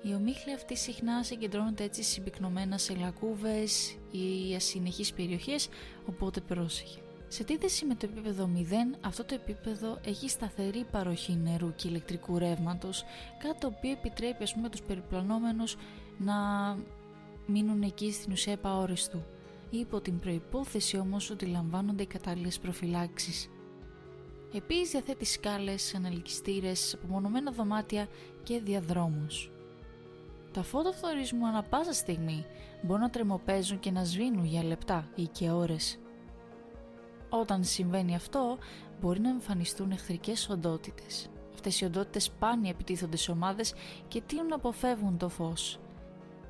Οι 0.03 0.15
ομίχλοι 0.15 0.53
αυτοί 0.55 0.77
συχνά 0.77 1.23
συγκεντρώνονται 1.23 1.85
έτσι 1.85 2.03
συμπυκνωμένα 2.03 2.79
σε 2.79 2.95
λακκούβες 2.95 3.97
ή 4.11 4.55
ασυνεχείς 4.55 5.13
περιοχές, 5.13 5.69
οπότε 6.07 6.41
πρόσεχε. 6.41 7.01
Σε 7.33 7.43
αντίθεση 7.43 7.85
με 7.85 7.95
το 7.95 8.09
επίπεδο 8.13 8.51
0, 8.55 8.99
αυτό 9.01 9.25
το 9.25 9.35
επίπεδο 9.35 9.99
έχει 10.05 10.29
σταθερή 10.29 10.87
παροχή 10.91 11.39
νερού 11.43 11.75
και 11.75 11.89
ηλεκτρικού 11.89 12.39
ρεύματος, 12.39 13.05
κάτι 13.39 13.59
το 13.61 13.67
οποίο 13.67 13.91
επιτρέπει 13.91 14.43
ας 14.43 14.55
πούμε 14.55 14.69
τους 14.69 14.83
περιπλανόμενους 14.83 15.77
να 16.19 16.35
μείνουν 17.47 17.83
εκεί 17.83 18.13
στην 18.13 18.33
ουσία 18.33 18.53
επαόριστου, 18.53 19.23
υπό 19.71 20.01
την 20.01 20.19
προϋπόθεση 20.19 20.99
όμως 20.99 21.31
ότι 21.31 21.47
λαμβάνονται 21.47 22.03
οι 22.03 22.07
κατάλληλες 22.07 22.59
προφυλάξεις. 22.59 23.51
Επίσης 24.55 24.91
διαθέτει 24.91 25.25
σκάλες, 25.25 25.95
αναλυκιστήρες, 25.95 26.95
απομονωμένα 26.95 27.51
δωμάτια 27.51 28.09
και 28.43 28.61
διαδρόμους. 28.61 29.51
Τα 30.53 30.63
φώτα 30.63 30.93
φθορισμού 30.93 31.47
ανα 31.47 31.63
πάσα 31.63 31.93
στιγμή 31.93 32.47
μπορούν 32.83 33.03
να 33.03 33.11
τρεμοπαίζουν 33.11 33.79
και 33.79 33.91
να 33.91 34.05
σβήνουν 34.05 34.45
για 34.45 34.65
λεπτά 34.65 35.09
ή 35.15 35.27
και 35.27 35.51
ώρες. 35.51 35.99
Όταν 37.31 37.65
συμβαίνει 37.65 38.15
αυτό, 38.15 38.59
μπορεί 39.01 39.21
να 39.21 39.29
εμφανιστούν 39.29 39.91
εχθρικές 39.91 40.49
οντότητες. 40.49 41.31
Αυτές 41.55 41.81
οι 41.81 41.85
οντότητες 41.85 42.25
σπάνια 42.25 42.71
επιτίθονται 42.71 43.17
σε 43.17 43.31
ομάδες 43.31 43.75
και 44.09 44.21
τείνουν 44.21 44.47
να 44.47 44.55
αποφεύγουν 44.55 45.17
το 45.17 45.29
φως. 45.29 45.79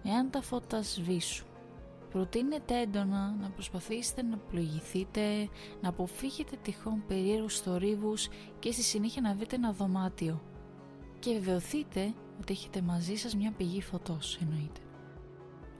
Εάν 0.04 0.30
τα 0.30 0.42
φώτα 0.42 0.82
σβήσουν, 0.82 1.46
προτείνεται 2.10 2.80
έντονα 2.80 3.36
να 3.40 3.50
προσπαθήσετε 3.50 4.22
να 4.22 4.36
πλοηγηθείτε, 4.36 5.48
να 5.80 5.88
αποφύγετε 5.88 6.56
τυχόν 6.62 7.02
περίεργους 7.06 7.60
θορύβους 7.60 8.28
και 8.58 8.72
στη 8.72 8.82
συνέχεια 8.82 9.22
να 9.22 9.34
βρείτε 9.34 9.56
ένα 9.56 9.72
δωμάτιο. 9.72 10.40
Και 11.18 11.32
βεβαιωθείτε 11.32 12.14
ότι 12.40 12.52
έχετε 12.52 12.82
μαζί 12.82 13.14
σας 13.14 13.36
μια 13.36 13.52
πηγή 13.56 13.82
φωτός, 13.82 14.38
εννοείται. 14.42 14.80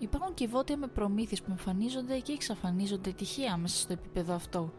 Υπάρχουν 0.00 0.34
κυβότια 0.34 0.76
με 0.76 0.86
προμήθειες 0.86 1.42
που 1.42 1.50
εμφανίζονται 1.50 2.18
και 2.18 2.32
εξαφανίζονται 2.32 3.10
τυχαία 3.10 3.56
μέσα 3.56 3.76
στο 3.76 3.92
επίπεδο 3.92 4.34
αυτό, 4.34 4.72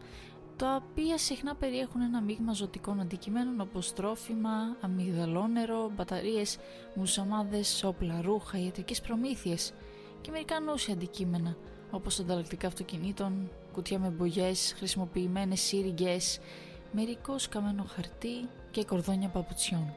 τα 0.56 0.82
οποία 0.90 1.18
συχνά 1.18 1.54
περιέχουν 1.54 2.00
ένα 2.00 2.20
μείγμα 2.20 2.52
ζωτικών 2.52 3.00
αντικειμένων 3.00 3.60
όπως 3.60 3.92
τρόφιμα, 3.92 4.76
αμυγδαλόνερο, 4.80 5.90
μπαταρίες, 5.96 6.58
μουσαμάδες, 6.94 7.84
όπλα, 7.84 8.20
ρούχα, 8.22 8.58
ιατρικές 8.58 9.00
προμήθειες 9.00 9.72
και 10.20 10.30
μερικά 10.30 10.60
νόσια 10.60 10.94
αντικείμενα 10.94 11.56
όπως 11.90 12.18
ανταλλακτικά 12.20 12.66
αυτοκινήτων, 12.66 13.50
κουτιά 13.72 13.98
με 13.98 14.08
μπογιές, 14.08 14.74
χρησιμοποιημένες 14.76 15.60
σύριγγες, 15.60 16.38
μερικό 16.92 17.38
σκαμμένο 17.38 17.84
χαρτί 17.84 18.48
και 18.70 18.84
κορδόνια 18.84 19.28
παπουτσιών. 19.28 19.94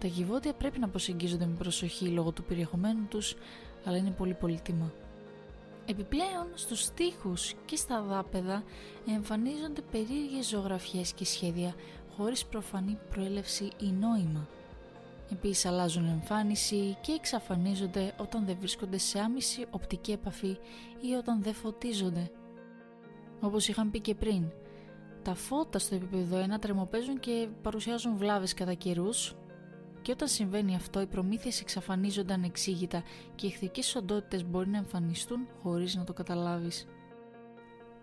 Τα 0.00 0.08
κυβότια 0.08 0.52
πρέπει 0.52 0.78
να 0.78 0.88
προσεγγίζονται 0.88 1.46
με 1.46 1.54
προσοχή 1.58 2.06
λόγω 2.06 2.30
του 2.30 2.44
περιεχομένου 2.44 3.06
τους, 3.08 3.34
αλλά 3.84 3.96
είναι 3.96 4.10
πολύ 4.10 4.34
πολύτιμα. 4.34 4.92
Επιπλέον, 5.86 6.46
στους 6.54 6.82
στίχους 6.82 7.54
και 7.64 7.76
στα 7.76 8.02
δάπεδα 8.02 8.62
εμφανίζονται 9.08 9.80
περίεργες 9.90 10.48
ζωγραφιές 10.48 11.12
και 11.12 11.24
σχέδια 11.24 11.74
χωρίς 12.16 12.44
προφανή 12.44 12.98
προέλευση 13.10 13.70
ή 13.80 13.86
νόημα. 13.86 14.48
Επίσης 15.32 15.66
αλλάζουν 15.66 16.08
εμφάνιση 16.08 16.96
και 17.00 17.12
εξαφανίζονται 17.12 18.14
όταν 18.18 18.44
δεν 18.46 18.56
βρίσκονται 18.58 18.98
σε 18.98 19.18
άμεση 19.18 19.66
οπτική 19.70 20.12
επαφή 20.12 20.56
ή 21.00 21.12
όταν 21.18 21.42
δεν 21.42 21.54
φωτίζονται. 21.54 22.30
Όπως 23.40 23.68
είχαν 23.68 23.90
πει 23.90 24.00
και 24.00 24.14
πριν, 24.14 24.50
τα 25.22 25.34
φώτα 25.34 25.78
στο 25.78 25.94
επίπεδο 25.94 26.44
1 26.54 26.58
τρεμοπαίζουν 26.60 27.20
και 27.20 27.48
παρουσιάζουν 27.62 28.16
βλάβες 28.16 28.54
κατά 28.54 28.74
καιρούς, 28.74 29.34
και 30.02 30.12
όταν 30.12 30.28
συμβαίνει 30.28 30.74
αυτό, 30.74 31.00
οι 31.00 31.06
προμήθειες 31.06 31.60
εξαφανίζονται 31.60 32.32
ανεξήγητα 32.32 33.02
και 33.34 33.46
οι 33.46 33.48
εχθρικές 33.48 33.94
οντότητες 33.94 34.44
μπορεί 34.44 34.68
να 34.68 34.78
εμφανιστούν 34.78 35.48
χωρίς 35.62 35.94
να 35.94 36.04
το 36.04 36.12
καταλάβεις. 36.12 36.86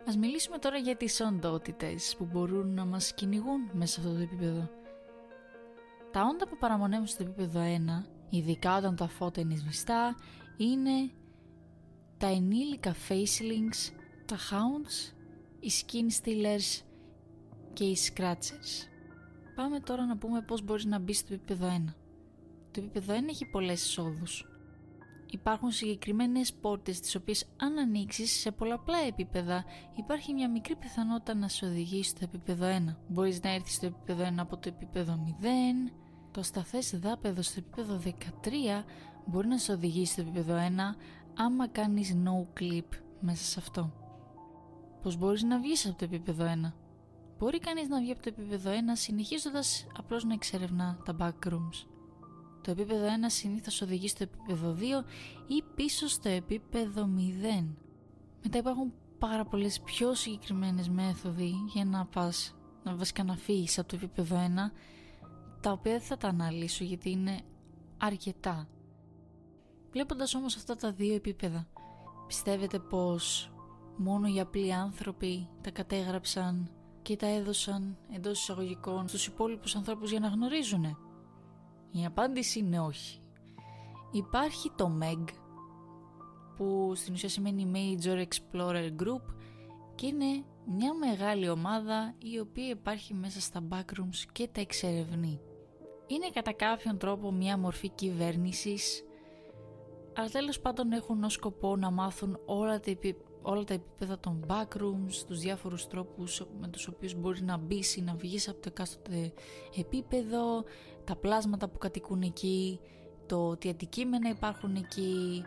Ας 0.07 0.17
μιλήσουμε 0.17 0.57
τώρα 0.57 0.77
για 0.77 0.95
τις 0.95 1.21
οντότητες 1.21 2.15
που 2.17 2.27
μπορούν 2.31 2.73
να 2.73 2.85
μας 2.85 3.13
κυνηγούν 3.13 3.69
μέσα 3.73 3.93
σε 3.93 3.99
αυτό 3.99 4.13
το 4.13 4.19
επίπεδο. 4.21 4.69
Τα 6.11 6.21
όντα 6.21 6.47
που 6.47 6.57
παραμονεύουν 6.57 7.07
στο 7.07 7.23
επίπεδο 7.23 7.59
1, 7.59 8.05
ειδικά 8.29 8.77
όταν 8.77 8.95
τα 8.95 9.07
φώτα 9.07 9.41
είναι 9.41 9.55
σβηστά, 9.55 10.15
είναι 10.57 11.11
τα 12.17 12.27
ενήλικα 12.27 12.95
facelings, 13.09 13.93
τα 14.25 14.37
hounds, 14.37 15.13
οι 15.59 15.71
skin 15.81 16.23
stealers 16.23 16.83
και 17.73 17.83
οι 17.83 17.97
scratchers. 18.07 18.87
Πάμε 19.59 19.79
τώρα 19.79 20.05
να 20.05 20.17
πούμε 20.17 20.41
πώς 20.41 20.63
μπορείς 20.63 20.85
να 20.85 20.99
μπει 20.99 21.13
στο 21.13 21.33
επίπεδο 21.33 21.67
1. 21.67 21.93
Το 22.71 22.81
επίπεδο 22.81 23.13
1 23.13 23.17
έχει 23.29 23.45
πολλές 23.45 23.83
εισόδους. 23.83 24.47
Υπάρχουν 25.29 25.71
συγκεκριμένες 25.71 26.53
πόρτες 26.53 26.99
τις 26.99 27.15
οποίες 27.15 27.45
αν 27.57 27.77
ανοίξεις 27.77 28.31
σε 28.39 28.51
πολλαπλά 28.51 28.97
επίπεδα 28.97 29.63
υπάρχει 29.95 30.33
μια 30.33 30.49
μικρή 30.49 30.75
πιθανότητα 30.75 31.33
να 31.33 31.47
σε 31.47 31.65
οδηγήσει 31.65 32.09
στο 32.09 32.19
επίπεδο 32.23 32.65
1. 32.65 32.95
Μπορείς 33.07 33.41
να 33.41 33.49
έρθεις 33.49 33.73
στο 33.75 33.85
επίπεδο 33.85 34.23
1 34.23 34.33
από 34.37 34.57
το 34.57 34.69
επίπεδο 34.69 35.23
0, 35.41 35.91
το 36.31 36.43
σταθές 36.43 36.99
δάπεδο 36.99 37.41
στο 37.41 37.59
επίπεδο 37.59 37.99
13 38.03 38.85
μπορεί 39.25 39.47
να 39.47 39.57
σε 39.57 39.71
οδηγήσει 39.71 40.11
στο 40.11 40.21
επίπεδο 40.21 40.55
1 40.55 40.59
άμα 41.37 41.67
κάνεις 41.67 42.15
no 42.25 42.61
clip 42.61 42.97
μέσα 43.19 43.43
σε 43.43 43.59
αυτό. 43.59 43.93
Πώς 45.01 45.17
μπορείς 45.17 45.43
να 45.43 45.59
βγεις 45.59 45.87
από 45.87 45.97
το 45.97 46.05
επίπεδο 46.05 46.45
1. 46.45 46.73
Μπορεί 47.39 47.59
κανείς 47.59 47.87
να 47.87 47.99
βγει 47.99 48.11
από 48.11 48.21
το 48.21 48.29
επίπεδο 48.29 48.71
1 48.71 48.73
συνεχίζοντας 48.93 49.87
απλώς 49.97 50.23
να 50.23 50.33
εξερευνά 50.33 50.97
τα 51.05 51.15
backrooms. 51.19 51.85
Το 52.61 52.71
επίπεδο 52.71 53.05
1 53.05 53.09
συνήθως 53.27 53.81
οδηγεί 53.81 54.07
στο 54.07 54.23
επίπεδο 54.23 54.75
2 54.79 55.05
ή 55.47 55.63
πίσω 55.75 56.07
στο 56.07 56.29
επίπεδο 56.29 57.09
0. 57.61 57.65
Μετά 58.43 58.57
υπάρχουν 58.57 58.93
πάρα 59.19 59.45
πολλές 59.45 59.79
πιο 59.79 60.13
συγκεκριμένες 60.13 60.89
μέθοδοι 60.89 61.53
για 61.73 61.85
να 61.85 62.05
πας, 62.05 62.55
να 62.83 62.95
βασικά 62.95 63.23
να 63.23 63.35
φύγεις 63.35 63.79
από 63.79 63.87
το 63.87 63.95
επίπεδο 63.95 64.35
1 64.35 64.71
τα 65.61 65.71
οποία 65.71 65.91
δεν 65.91 66.01
θα 66.01 66.17
τα 66.17 66.27
αναλύσω 66.27 66.83
γιατί 66.83 67.09
είναι 67.09 67.41
αρκετά. 67.97 68.67
Βλέποντας 69.91 70.35
όμως 70.35 70.55
αυτά 70.55 70.75
τα 70.75 70.91
δύο 70.91 71.15
επίπεδα, 71.15 71.67
πιστεύετε 72.27 72.79
πως 72.79 73.51
μόνο 73.97 74.27
οι 74.27 74.39
απλοί 74.39 74.73
άνθρωποι 74.73 75.47
τα 75.61 75.71
κατέγραψαν 75.71 76.71
και 77.01 77.15
τα 77.15 77.27
έδωσαν 77.27 77.97
εντός 78.15 78.39
εισαγωγικών 78.41 79.07
στους 79.07 79.27
υπόλοιπους 79.27 79.75
ανθρώπους 79.75 80.11
για 80.11 80.19
να 80.19 80.27
γνωρίζουν. 80.27 80.83
Η 81.91 82.05
απάντηση 82.05 82.59
είναι 82.59 82.79
όχι. 82.79 83.19
Υπάρχει 84.11 84.71
το 84.75 84.91
MEG 85.01 85.23
που 86.55 86.91
στην 86.95 87.13
ουσία 87.13 87.29
σημαίνει 87.29 87.71
Major 87.73 88.25
Explorer 88.25 88.89
Group 89.03 89.33
και 89.95 90.07
είναι 90.07 90.43
μια 90.65 90.93
μεγάλη 90.93 91.49
ομάδα 91.49 92.15
η 92.17 92.39
οποία 92.39 92.67
υπάρχει 92.67 93.13
μέσα 93.13 93.41
στα 93.41 93.63
backrooms 93.69 94.25
και 94.31 94.49
τα 94.51 94.61
εξερευνεί. 94.61 95.39
Είναι 96.07 96.29
κατά 96.33 96.53
κάποιον 96.53 96.97
τρόπο 96.97 97.31
μια 97.31 97.57
μορφή 97.57 97.89
κυβέρνησης 97.89 99.03
αλλά 100.19 100.29
τέλος 100.29 100.59
πάντων 100.59 100.91
έχουν 100.91 101.23
ως 101.23 101.33
σκοπό 101.33 101.75
να 101.75 101.91
μάθουν 101.91 102.39
όλα 102.45 102.79
τα 102.79 102.91
όλα 103.41 103.63
τα 103.63 103.73
επίπεδα 103.73 104.19
των 104.19 104.45
backrooms, 104.47 105.23
τους 105.27 105.39
διάφορους 105.39 105.87
τρόπους 105.87 106.43
με 106.59 106.67
τους 106.67 106.87
οποίους 106.87 107.13
μπορεί 107.13 107.43
να 107.43 107.57
μπεις 107.57 107.95
ή 107.95 108.01
να 108.01 108.15
βγεις 108.15 108.49
από 108.49 108.61
το 108.61 108.69
εκάστοτε 108.71 109.33
επίπεδο, 109.77 110.63
τα 111.03 111.15
πλάσματα 111.15 111.69
που 111.69 111.77
κατοικούν 111.77 112.21
εκεί, 112.21 112.79
το 113.25 113.57
τι 113.57 113.69
αντικείμενα 113.69 114.29
υπάρχουν 114.29 114.75
εκεί, 114.75 115.43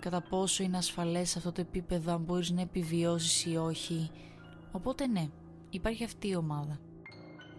κατά 0.00 0.22
πόσο 0.22 0.62
είναι 0.62 0.76
ασφαλές 0.76 1.36
αυτό 1.36 1.52
το 1.52 1.60
επίπεδο, 1.60 2.12
αν 2.12 2.20
μπορείς 2.22 2.50
να 2.50 2.60
επιβιώσεις 2.60 3.44
ή 3.44 3.56
όχι. 3.56 4.10
Οπότε 4.72 5.06
ναι, 5.06 5.28
υπάρχει 5.70 6.04
αυτή 6.04 6.28
η 6.28 6.36
ομάδα. 6.36 6.78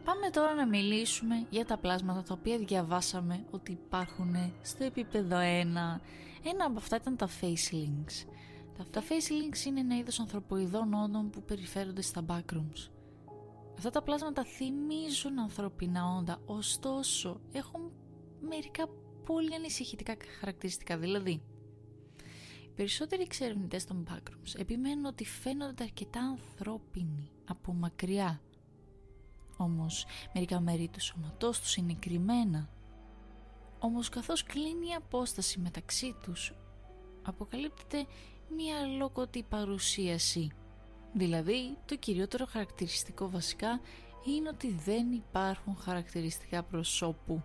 Πάμε 0.04 0.30
τώρα 0.30 0.54
να 0.54 0.68
μιλήσουμε 0.68 1.46
για 1.50 1.66
τα 1.66 1.78
πλάσματα 1.78 2.24
τα 2.24 2.36
οποία 2.40 2.58
διαβάσαμε 2.58 3.46
ότι 3.52 3.72
υπάρχουν 3.72 4.36
στο 4.62 4.84
επίπεδο 4.84 5.38
1. 5.38 5.42
Ένα 6.44 6.66
από 6.66 6.78
αυτά 6.78 6.96
ήταν 6.96 7.16
τα 7.16 7.30
facelings. 7.42 8.28
Τα 8.84 9.02
facelings 9.02 9.66
είναι 9.66 9.80
ένα 9.80 9.98
είδος 9.98 10.20
ανθρωποειδών 10.20 10.94
όντων 10.94 11.30
που 11.30 11.44
περιφέρονται 11.44 12.02
στα 12.02 12.26
backrooms. 12.28 12.90
Αυτά 13.78 13.90
τα 13.90 14.02
πλάσματα 14.02 14.44
θυμίζουν 14.44 15.40
ανθρωπινά 15.40 16.16
όντα, 16.18 16.42
ωστόσο 16.46 17.42
έχουν 17.52 17.92
μερικά 18.42 18.88
πολύ 19.26 19.56
ανησυχητικά 19.56 20.16
χαρακτηριστικά. 20.40 20.98
Δηλαδή, 20.98 21.42
οι 22.66 22.70
περισσότεροι 22.76 23.22
εξερευνητέ 23.22 23.80
των 23.88 24.08
backrooms 24.10 24.60
επιμένουν 24.60 25.06
ότι 25.06 25.26
φαίνονται 25.26 25.84
αρκετά 25.84 26.20
ανθρώπινοι 26.20 27.32
από 27.46 27.74
μακριά. 27.74 28.42
Όμως 29.58 30.06
μερικά 30.34 30.60
μέρη 30.60 30.88
του 30.88 31.02
σώματός 31.02 31.60
τους 31.60 31.76
είναι 31.76 31.94
κρυμμένα. 31.94 32.70
Όμως 33.80 34.10
καθώς 34.10 34.44
κλείνει 34.44 34.88
η 34.88 34.94
απόσταση 34.94 35.60
μεταξύ 35.60 36.16
τους, 36.22 36.54
αποκαλύπτεται 37.22 38.06
μία 38.50 38.86
λόγοτη 38.98 39.46
παρουσίαση 39.50 40.52
Δηλαδή, 41.18 41.78
το 41.86 41.96
κυριότερο 41.96 42.46
χαρακτηριστικό 42.46 43.30
βασικά 43.30 43.80
είναι 44.26 44.50
ότι 44.50 44.72
δεν 44.86 45.12
υπάρχουν 45.12 45.76
χαρακτηριστικά 45.76 46.64
προσώπου. 46.64 47.44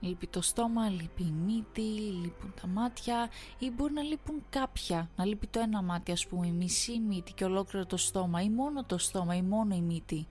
Λείπει 0.00 0.26
το 0.26 0.42
στόμα, 0.42 0.88
λείπει 0.88 1.22
η 1.22 1.34
μύτη, 1.46 1.80
λείπουν 2.22 2.54
τα 2.60 2.66
μάτια 2.66 3.30
ή 3.58 3.70
μπορεί 3.70 3.92
να 3.92 4.02
λείπουν 4.02 4.44
κάποια. 4.50 5.10
Να 5.16 5.24
λείπει 5.24 5.46
το 5.46 5.60
ένα 5.60 5.82
μάτι, 5.82 6.12
ας 6.12 6.26
πούμε, 6.26 6.46
η 6.46 6.50
μισή 6.50 6.98
μύτη 6.98 7.32
και 7.32 7.44
ολόκληρο 7.44 7.86
το 7.86 7.96
στόμα 7.96 8.42
ή 8.42 8.50
μόνο 8.50 8.84
το 8.84 8.98
στόμα 8.98 9.36
ή 9.36 9.42
μόνο 9.42 9.74
η 9.74 9.80
μύτη. 9.80 10.26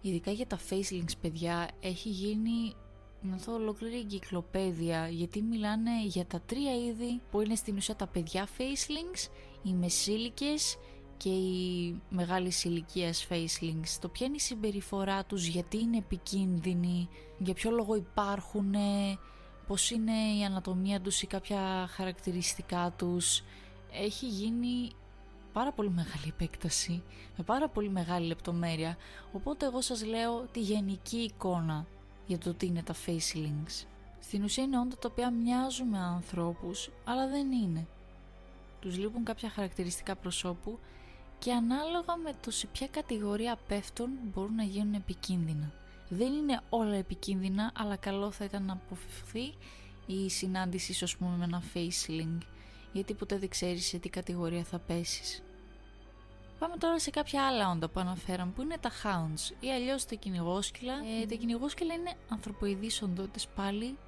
Ειδικά 0.00 0.30
για 0.30 0.46
τα 0.46 0.58
facelings, 0.70 1.12
παιδιά, 1.20 1.68
έχει 1.80 2.08
γίνει 2.08 2.74
να 3.20 3.36
δω 3.36 3.54
ολόκληρη 3.54 3.98
εγκυκλοπαίδεια 3.98 5.08
γιατί 5.08 5.42
μιλάνε 5.42 6.04
για 6.04 6.26
τα 6.26 6.40
τρία 6.40 6.74
είδη 6.74 7.20
που 7.30 7.40
είναι 7.40 7.54
στην 7.54 7.76
ουσία 7.76 7.96
τα 7.96 8.06
παιδιά 8.06 8.48
facelings, 8.58 9.28
οι 9.62 9.72
μεσήλικες 9.72 10.78
και 11.16 11.28
οι 11.28 12.00
μεγάλη 12.08 12.52
ηλικία 12.62 13.12
facelings, 13.28 13.96
το 14.00 14.08
ποια 14.08 14.26
είναι 14.26 14.36
η 14.36 14.40
συμπεριφορά 14.40 15.24
τους, 15.24 15.46
γιατί 15.46 15.78
είναι 15.78 15.96
επικίνδυνοι, 15.96 17.08
για 17.38 17.54
ποιο 17.54 17.70
λόγο 17.70 17.94
υπάρχουν, 17.94 18.74
πώς 19.66 19.90
είναι 19.90 20.12
η 20.40 20.44
ανατομία 20.44 21.00
τους 21.00 21.22
ή 21.22 21.26
κάποια 21.26 21.86
χαρακτηριστικά 21.90 22.94
τους. 22.98 23.42
Έχει 23.92 24.26
γίνει 24.26 24.90
πάρα 25.52 25.72
πολύ 25.72 25.90
μεγάλη 25.90 26.26
επέκταση, 26.28 27.02
με 27.36 27.44
πάρα 27.44 27.68
πολύ 27.68 27.88
μεγάλη 27.88 28.26
λεπτομέρεια, 28.26 28.96
οπότε 29.32 29.66
εγώ 29.66 29.80
σας 29.80 30.04
λέω 30.04 30.46
τη 30.52 30.60
γενική 30.60 31.16
εικόνα 31.16 31.86
για 32.28 32.38
το 32.38 32.54
τι 32.54 32.66
είναι 32.66 32.82
τα 32.82 32.94
facelings. 33.06 33.86
Στην 34.20 34.44
ουσία 34.44 34.64
είναι 34.64 34.78
όντα 34.78 34.96
τα 34.96 35.08
οποία 35.10 35.30
μοιάζουν 35.30 35.88
με 35.88 35.98
ανθρώπους, 35.98 36.90
αλλά 37.04 37.28
δεν 37.28 37.52
είναι. 37.52 37.86
Τους 38.80 38.98
λείπουν 38.98 39.24
κάποια 39.24 39.50
χαρακτηριστικά 39.50 40.16
προσώπου 40.16 40.78
και 41.38 41.52
ανάλογα 41.52 42.16
με 42.16 42.34
το 42.42 42.50
σε 42.50 42.66
ποια 42.66 42.86
κατηγορία 42.86 43.58
πέφτουν 43.68 44.10
μπορούν 44.22 44.54
να 44.54 44.62
γίνουν 44.62 44.94
επικίνδυνα. 44.94 45.72
Δεν 46.08 46.32
είναι 46.32 46.60
όλα 46.68 46.94
επικίνδυνα, 46.94 47.72
αλλά 47.76 47.96
καλό 47.96 48.30
θα 48.30 48.44
ήταν 48.44 48.64
να 48.64 48.72
αποφευχθεί 48.72 49.54
η 50.06 50.30
συνάντηση 50.30 50.92
ίσως 50.92 51.16
πούμε 51.16 51.36
με 51.36 51.44
ένα 51.44 51.62
faceling, 51.74 52.38
γιατί 52.92 53.14
ποτέ 53.14 53.38
δεν 53.38 53.48
ξέρεις 53.48 53.86
σε 53.86 53.98
τι 53.98 54.08
κατηγορία 54.08 54.64
θα 54.64 54.78
πέσεις. 54.78 55.42
Πάμε 56.58 56.76
τώρα 56.76 56.98
σε 56.98 57.10
κάποια 57.10 57.46
άλλα 57.46 57.70
όντα 57.70 57.88
που 57.88 58.00
αναφέραμε 58.00 58.52
που 58.52 58.62
είναι 58.62 58.76
τα 58.80 58.90
hounds 58.90 59.54
ή 59.60 59.72
αλλιώς 59.72 60.04
τα 60.04 60.14
κυνηγόσκυλα. 60.14 60.92
Ε, 60.92 61.26
τα 61.26 61.34
κυνηγόσκυλα 61.34 61.94
είναι 61.94 62.12
ανθρωποειδείς 62.28 63.02
οντότητες 63.02 63.46
πάλι 63.54 63.98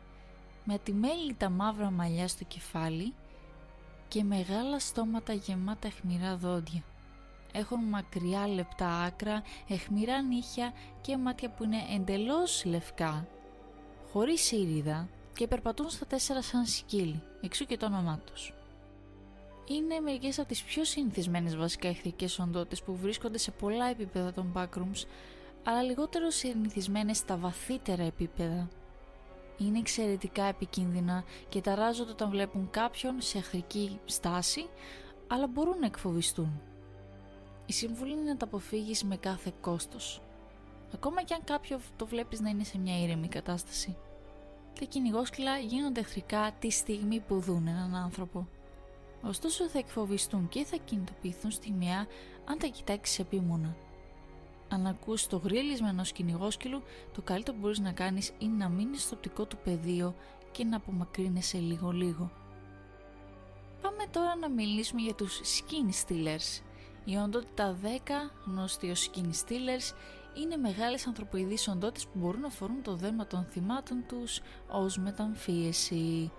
με 0.64 0.74
ατιμέλητα 0.74 1.50
μαύρα 1.50 1.90
μαλλιά 1.90 2.28
στο 2.28 2.44
κεφάλι 2.44 3.14
και 4.08 4.24
μεγάλα 4.24 4.78
στόματα 4.78 5.32
γεμάτα 5.32 5.86
αιχμηρά 5.86 6.36
δόντια. 6.36 6.82
Έχουν 7.52 7.84
μακριά 7.84 8.48
λεπτά 8.48 8.88
άκρα, 8.88 9.42
εχμηρά 9.68 10.22
νύχια 10.22 10.72
και 11.00 11.16
μάτια 11.16 11.50
που 11.50 11.64
είναι 11.64 11.82
εντελώς 11.94 12.64
λευκά, 12.64 13.26
χωρίς 14.12 14.52
ήριδα 14.52 15.08
και 15.34 15.46
περπατούν 15.46 15.90
στα 15.90 16.06
τέσσερα 16.06 16.42
σαν 16.42 16.66
σκύλι, 16.66 17.22
εξού 17.40 17.64
και 17.64 17.76
το 17.76 17.86
όνομά 17.86 18.20
τους. 18.26 18.52
Είναι 19.70 20.00
μερικές 20.00 20.38
από 20.38 20.48
τις 20.48 20.62
πιο 20.62 20.84
συνηθισμένες 20.84 21.56
βασικά 21.56 21.88
εχθρικές 21.88 22.38
οντότητες 22.38 22.82
που 22.82 22.96
βρίσκονται 22.96 23.38
σε 23.38 23.50
πολλά 23.50 23.86
επίπεδα 23.86 24.32
των 24.32 24.52
backrooms, 24.56 25.04
αλλά 25.64 25.82
λιγότερο 25.82 26.30
συνηθισμένες 26.30 27.16
στα 27.16 27.36
βαθύτερα 27.36 28.02
επίπεδα. 28.02 28.68
Είναι 29.58 29.78
εξαιρετικά 29.78 30.44
επικίνδυνα 30.44 31.24
και 31.48 31.60
ταράζονται 31.60 32.10
όταν 32.10 32.30
βλέπουν 32.30 32.70
κάποιον 32.70 33.20
σε 33.20 33.38
εχθρική 33.38 33.98
στάση, 34.04 34.66
αλλά 35.26 35.46
μπορούν 35.46 35.78
να 35.78 35.86
εκφοβιστούν. 35.86 36.60
Η 37.66 37.72
συμβουλή 37.72 38.12
είναι 38.12 38.30
να 38.30 38.36
τα 38.36 38.44
αποφύγεις 38.44 39.04
με 39.04 39.16
κάθε 39.16 39.52
κόστος. 39.60 40.22
Ακόμα 40.94 41.22
και 41.22 41.34
αν 41.34 41.44
κάποιο 41.44 41.80
το 41.96 42.06
βλέπεις 42.06 42.40
να 42.40 42.48
είναι 42.48 42.64
σε 42.64 42.78
μια 42.78 43.02
ήρεμη 43.02 43.28
κατάσταση. 43.28 43.96
Τα 44.80 44.84
κυνηγόσκυλα 44.84 45.58
γίνονται 45.58 46.00
εχθρικά 46.00 46.52
τη 46.58 46.70
στιγμή 46.70 47.20
που 47.20 47.40
δουν 47.40 47.66
έναν 47.66 47.94
άνθρωπο. 47.94 48.48
Ωστόσο 49.22 49.68
θα 49.68 49.78
εκφοβιστούν 49.78 50.48
και 50.48 50.64
θα 50.64 50.76
κινητοποιηθούν 50.76 51.50
στιγμιά 51.50 52.06
αν 52.44 52.58
τα 52.58 52.66
κοιτάξει 52.66 53.20
επίμονα. 53.20 53.76
Αν 54.68 54.86
ακούσει 54.86 55.28
το 55.28 55.36
γρίλισμα 55.36 55.88
ενός 55.88 56.12
κυνηγόσκυλου, 56.12 56.82
το 57.14 57.22
καλύτερο 57.22 57.56
που 57.56 57.62
μπορείς 57.62 57.78
να 57.78 57.92
κάνεις 57.92 58.32
είναι 58.38 58.56
να 58.56 58.68
μείνεις 58.68 59.02
στο 59.02 59.16
οπτικό 59.16 59.44
του 59.44 59.56
πεδίο 59.64 60.14
και 60.50 60.64
να 60.64 60.76
απομακρύνεσαι 60.76 61.58
λίγο-λίγο. 61.58 62.30
Πάμε 63.82 64.06
τώρα 64.10 64.36
να 64.36 64.48
μιλήσουμε 64.48 65.00
για 65.00 65.14
τους 65.14 65.40
skin 65.40 66.06
stealers 66.06 66.62
η 67.04 67.16
οντότητα 67.16 67.76
10, 67.82 67.86
γνωστή 68.46 68.90
ως 68.90 69.10
skin 69.10 69.26
stealers, 69.26 69.94
είναι 70.42 70.56
μεγάλες 70.56 71.06
ανθρωποειδείς 71.06 71.68
οντότητες 71.68 72.04
που 72.04 72.18
μπορούν 72.18 72.40
να 72.40 72.48
φορούν 72.48 72.82
το 72.82 72.94
δέρμα 72.94 73.26
των 73.26 73.46
θυμάτων 73.50 74.04
τους 74.08 74.40
ως 74.68 74.98
μεταμφίεση. 74.98 76.30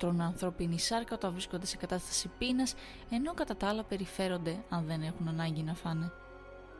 Τρώνε 0.00 0.24
ανθρώπινη 0.24 0.78
σάρκα 0.78 1.14
όταν 1.14 1.32
βρίσκονται 1.32 1.66
σε 1.66 1.76
κατάσταση 1.76 2.30
πείνας, 2.38 2.74
ενώ 3.10 3.34
κατά 3.34 3.56
τα 3.56 3.68
άλλα 3.68 3.84
περιφέρονται 3.84 4.64
αν 4.68 4.86
δεν 4.86 5.02
έχουν 5.02 5.28
ανάγκη 5.28 5.62
να 5.62 5.74
φάνε. 5.74 6.12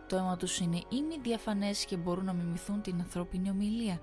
Το 0.09 0.16
αίμα 0.16 0.37
τους 0.37 0.59
είναι 0.59 0.83
ήμι 0.88 1.18
διαφανές 1.22 1.85
και 1.85 1.96
μπορούν 1.96 2.24
να 2.24 2.33
μιμηθούν 2.33 2.83
την 2.83 3.00
ανθρώπινη 3.00 3.50
ομιλία. 3.50 4.00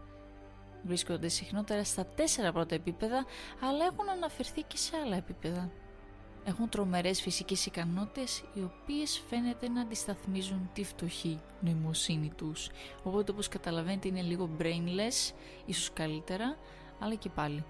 Βρίσκονται 0.83 1.27
συχνότερα 1.27 1.83
στα 1.83 2.05
τέσσερα 2.05 2.51
πρώτα 2.51 2.75
επίπεδα, 2.75 3.25
αλλά 3.61 3.85
έχουν 3.85 4.09
αναφερθεί 4.09 4.61
και 4.61 4.77
σε 4.77 4.97
άλλα 5.05 5.15
επίπεδα 5.15 5.71
έχουν 6.47 6.69
τρομερές 6.69 7.21
φυσικές 7.21 7.65
ικανότητες 7.65 8.43
οι 8.53 8.61
οποίες 8.63 9.23
φαίνεται 9.29 9.69
να 9.69 9.81
αντισταθμίζουν 9.81 10.69
τη 10.73 10.83
φτωχή 10.83 11.39
νοημοσύνη 11.59 12.31
τους. 12.35 12.69
Οπότε 13.03 13.31
όπως 13.31 13.47
καταλαβαίνετε 13.47 14.07
είναι 14.07 14.21
λίγο 14.21 14.49
brainless, 14.59 15.33
ίσως 15.65 15.93
καλύτερα, 15.93 16.57
αλλά 16.99 17.15
και 17.15 17.29
πάλι. 17.29 17.63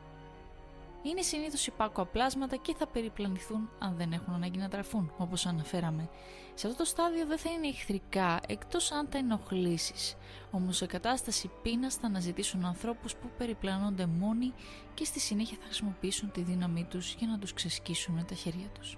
Είναι 1.04 1.22
συνήθως 1.22 1.68
υπάκοα 1.68 2.06
πλάσματα 2.06 2.56
και 2.56 2.76
θα 2.78 2.88
περιπλανηθούν 2.88 3.70
αν 3.80 3.96
δεν 3.98 4.12
έχουν 4.12 4.34
ανάγκη 4.34 4.58
να 4.58 4.70
τραφούν, 4.70 5.14
όπως 5.18 5.46
αναφέραμε. 5.46 6.10
Σε 6.54 6.68
αυτό 6.68 6.80
το 6.80 6.86
στάδιο 6.86 7.26
δεν 7.26 7.38
θα 7.38 7.50
είναι 7.50 7.68
εχθρικά, 7.68 8.40
εκτός 8.48 8.92
αν 8.92 9.10
τα 9.10 9.18
ενοχλήσεις. 9.18 10.16
Όμως 10.52 10.78
σε 10.78 10.86
κατάσταση 10.86 11.52
πείνας 11.62 11.96
θα 11.96 12.08
αναζητήσουν 12.08 12.66
ανθρώπους 12.66 13.16
που 13.16 13.30
περιπλανώνται 13.38 14.06
μόνοι 14.06 14.54
και 14.94 15.06
στη 15.06 15.20
συνέχεια 15.20 15.58
θα 15.60 15.66
χρησιμοποιήσουν 15.66 16.32
τη 16.32 16.42
δύναμή 16.42 16.84
τους 16.84 17.14
για 17.14 17.28
να 17.28 17.40
τους 17.40 17.54
ξεσκίσουν 17.54 18.16
με 18.16 18.24
τα 18.24 18.36
χέρια 18.36 18.68
τους. 18.68 18.98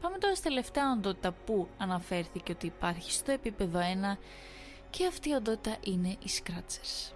Πάμε 0.00 0.18
τώρα 0.18 0.34
στη 0.34 0.44
τελευταία 0.44 0.92
οντότητα 0.92 1.32
που 1.32 1.68
αναφέρθηκε 1.78 2.52
ότι 2.52 2.66
υπάρχει 2.66 3.12
στο 3.12 3.32
επίπεδο 3.32 3.80
1 4.14 4.18
και 4.90 5.06
αυτή 5.06 5.28
η 5.28 5.32
οντότητα 5.32 5.76
είναι 5.84 6.08
οι 6.08 6.28
Scratchers. 6.42 7.12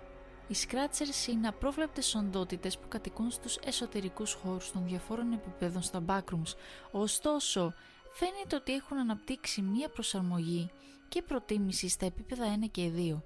Οι 0.49 0.55
Scratchers 0.67 1.29
είναι 1.29 1.49
απρόβλεπτες 1.49 2.15
οντότητες 2.15 2.79
που 2.79 2.89
κατοικούν 2.89 3.31
στους 3.31 3.59
εσωτερικούς 3.65 4.33
χώρους 4.33 4.73
των 4.73 4.87
διαφόρων 4.87 5.33
επιπέδων 5.33 5.83
στα 5.83 6.05
backrooms, 6.09 6.55
ωστόσο 6.91 7.75
φαίνεται 8.11 8.57
ότι 8.57 8.73
έχουν 8.75 8.99
αναπτύξει 8.99 9.63
μία 9.63 9.89
προσαρμογή 9.89 10.71
και 11.09 11.23
προτίμηση 11.23 11.89
στα 11.89 12.07
επίπεδα 12.07 12.59
1 12.65 12.69
και 12.71 12.91
2. 12.97 13.23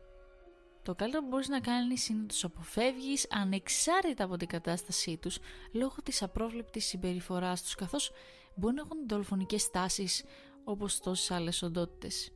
Το 0.83 0.95
καλύτερο 0.95 1.23
που 1.23 1.29
μπορείς 1.29 1.49
να 1.49 1.61
κάνεις 1.61 2.09
είναι 2.09 2.21
να 2.21 2.27
τους 2.27 2.45
αποφεύγεις 2.45 3.27
ανεξάρτητα 3.31 4.25
από 4.25 4.37
την 4.37 4.49
κατάστασή 4.49 5.17
τους 5.17 5.39
λόγω 5.73 5.97
της 6.03 6.23
απρόβλεπτης 6.23 6.87
συμπεριφοράς 6.87 7.63
τους 7.63 7.75
καθώς 7.75 8.13
μπορεί 8.55 8.75
να 8.75 8.81
έχουν 8.81 9.09
δολοφονικές 9.09 9.71
τάσεις 9.71 10.25
όπως 10.65 11.01
τόσες 11.01 11.31
άλλες 11.31 11.63
οντότητες. 11.63 12.33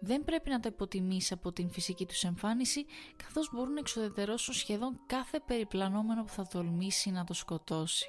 Δεν 0.00 0.24
πρέπει 0.24 0.50
να 0.50 0.60
τα 0.60 0.68
υποτιμήσει 0.72 1.32
από 1.32 1.52
την 1.52 1.70
φυσική 1.70 2.06
τους 2.06 2.24
εμφάνιση 2.24 2.86
καθώς 3.16 3.50
μπορούν 3.52 3.72
να 3.72 3.78
εξοδετερώσουν 3.78 4.54
σχεδόν 4.54 5.00
κάθε 5.06 5.40
περιπλανόμενο 5.40 6.24
που 6.24 6.32
θα 6.32 6.46
τολμήσει 6.46 7.10
να 7.10 7.24
το 7.24 7.34
σκοτώσει. 7.34 8.06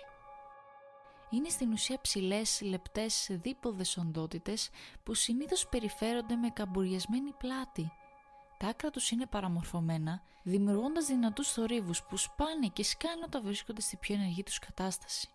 Είναι 1.30 1.50
στην 1.50 1.72
ουσία 1.72 2.02
ψηλές, 2.02 2.62
λεπτές, 2.62 3.28
δίποδες 3.30 3.98
οντότητες 3.98 4.70
που 5.04 5.14
συνήθως 5.14 5.68
περιφέρονται 5.68 6.36
με 6.36 6.50
καμπουριασμένη 6.50 7.34
πλάτη. 7.34 7.92
Τα 8.58 8.68
άκρα 8.68 8.90
τους 8.90 9.12
είναι 9.12 9.26
παραμορφωμένα, 9.26 10.22
δημιουργώντας 10.44 11.06
δυνατούς 11.06 11.52
θορύβους 11.52 12.04
που 12.04 12.18
σπάνε 12.18 12.68
και 12.74 12.84
σκάνε 12.84 13.22
όταν 13.26 13.44
βρίσκονται 13.44 13.82
στη 13.82 13.98
πιο 13.98 14.16
ενεργή 14.16 14.44
τους 14.44 14.60
κατάσταση. 14.60 15.30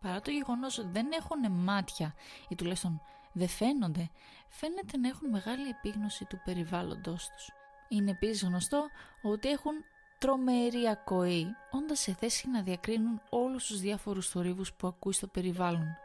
Παρά 0.00 0.20
το 0.20 0.30
γεγονός 0.30 0.78
ότι 0.78 0.88
δεν 0.92 1.08
έχουν 1.12 1.52
μάτια 1.52 2.14
ή 2.48 2.54
τουλάχιστον 2.54 3.00
δεν 3.32 3.48
φαίνονται, 3.48 4.10
φαίνεται 4.48 4.96
να 4.96 5.08
έχουν 5.08 5.28
μεγάλη 5.28 5.68
επίγνωση 5.68 6.24
του 6.24 6.40
περιβάλλοντος 6.44 7.28
τους. 7.28 7.50
Είναι 7.88 8.10
επίσης 8.10 8.42
γνωστό 8.42 8.88
ότι 9.22 9.48
έχουν 9.48 9.72
τρομερή 10.18 10.88
ακοή, 10.88 11.46
όντας 11.70 12.00
σε 12.00 12.14
θέση 12.14 12.48
να 12.50 12.62
διακρίνουν 12.62 13.20
όλους 13.30 13.66
τους 13.66 13.80
διάφορους 13.80 14.28
θορύβους 14.28 14.72
που 14.72 14.86
ακούει 14.86 15.12
στο 15.12 15.26
περιβάλλον. 15.26 15.96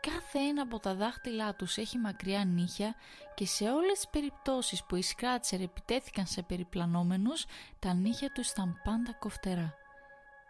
Κάθε 0.00 0.38
ένα 0.38 0.62
από 0.62 0.78
τα 0.78 0.94
δάχτυλά 0.94 1.54
τους 1.54 1.76
έχει 1.76 1.98
μακριά 1.98 2.44
νύχια 2.44 2.94
και 3.34 3.46
σε 3.46 3.64
όλες 3.70 3.92
τις 3.92 4.08
περιπτώσεις 4.08 4.84
που 4.84 4.96
οι 4.96 5.02
σκράτσερ 5.02 5.60
επιτέθηκαν 5.60 6.26
σε 6.26 6.42
περιπλανόμενους, 6.42 7.46
τα 7.78 7.94
νύχια 7.94 8.32
τους 8.32 8.50
ήταν 8.50 8.80
πάντα 8.84 9.12
κοφτερά. 9.12 9.74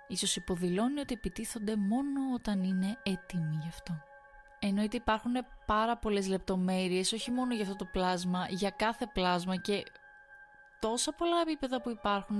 Ίσως 0.08 0.36
υποδηλώνει 0.36 1.00
ότι 1.00 1.14
επιτίθονται 1.14 1.76
μόνο 1.76 2.20
όταν 2.34 2.62
είναι 2.62 2.98
έτοιμοι 3.02 3.58
γι' 3.62 3.68
αυτό. 3.68 4.13
Εννοείται 4.66 4.96
υπάρχουν 4.96 5.32
πάρα 5.66 5.96
πολλές 5.96 6.28
λεπτομέρειες, 6.28 7.12
όχι 7.12 7.30
μόνο 7.30 7.54
για 7.54 7.62
αυτό 7.62 7.76
το 7.76 7.84
πλάσμα, 7.92 8.46
για 8.50 8.70
κάθε 8.70 9.10
πλάσμα 9.12 9.56
και 9.56 9.82
τόσα 10.80 11.12
πολλά 11.12 11.40
επίπεδα 11.42 11.80
που 11.80 11.90
υπάρχουν, 11.90 12.38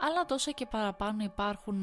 αλλά 0.00 0.24
τόσα 0.26 0.50
και 0.50 0.66
παραπάνω 0.66 1.22
υπάρχουν 1.24 1.82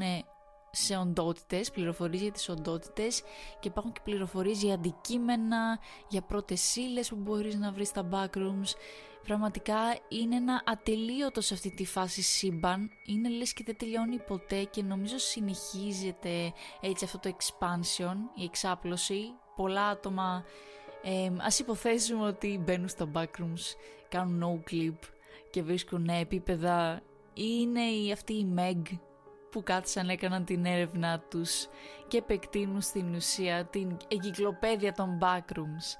σε 0.70 0.96
οντότητες, 0.96 1.70
πληροφορίες 1.70 2.22
για 2.22 2.32
τις 2.32 2.48
οντότητες 2.48 3.22
και 3.60 3.68
υπάρχουν 3.68 3.92
και 3.92 4.00
πληροφορίες 4.04 4.62
για 4.62 4.74
αντικείμενα, 4.74 5.78
για 6.08 6.22
πρώτες 6.22 6.76
ύλες 6.76 7.08
που 7.08 7.16
μπορείς 7.16 7.54
να 7.56 7.72
βρεις 7.72 7.88
στα 7.88 8.08
backrooms. 8.12 8.74
Πραγματικά 9.22 9.78
είναι 10.08 10.36
ένα 10.36 10.62
ατελείωτο 10.66 11.40
σε 11.40 11.54
αυτή 11.54 11.70
τη 11.70 11.84
φάση 11.84 12.22
σύμπαν, 12.22 12.90
είναι 13.06 13.28
λες 13.28 13.52
και 13.52 13.62
δεν 13.66 13.76
τελειώνει 13.76 14.18
ποτέ 14.18 14.64
και 14.64 14.82
νομίζω 14.82 15.18
συνεχίζεται 15.18 16.52
έτσι 16.80 17.04
αυτό 17.04 17.18
το 17.18 17.36
expansion, 17.36 18.14
η 18.34 18.44
εξάπλωση. 18.44 19.34
Πολλά 19.60 19.86
άτομα, 19.86 20.44
ε, 21.02 21.30
ας 21.38 21.58
υποθέσουμε 21.58 22.26
ότι 22.26 22.60
μπαίνουν 22.64 22.88
στα 22.88 23.10
backrooms, 23.14 23.76
κάνουν 24.08 24.42
no 24.66 24.70
clip 24.70 24.98
και 25.50 25.62
βρίσκουν 25.62 26.08
επίπεδα 26.08 27.00
είναι 27.34 27.80
η, 27.80 28.12
αυτή 28.12 28.32
η 28.32 28.54
Meg 28.56 28.82
που 29.50 29.62
κάθισαν 29.62 30.08
έκαναν 30.08 30.44
την 30.44 30.64
έρευνά 30.64 31.20
τους 31.30 31.66
και 32.08 32.16
επεκτείνουν 32.16 32.80
στην 32.80 33.14
ουσία 33.14 33.64
την 33.64 33.96
εγκυκλοπαίδεια 34.08 34.92
των 34.92 35.18
backrooms. 35.22 35.98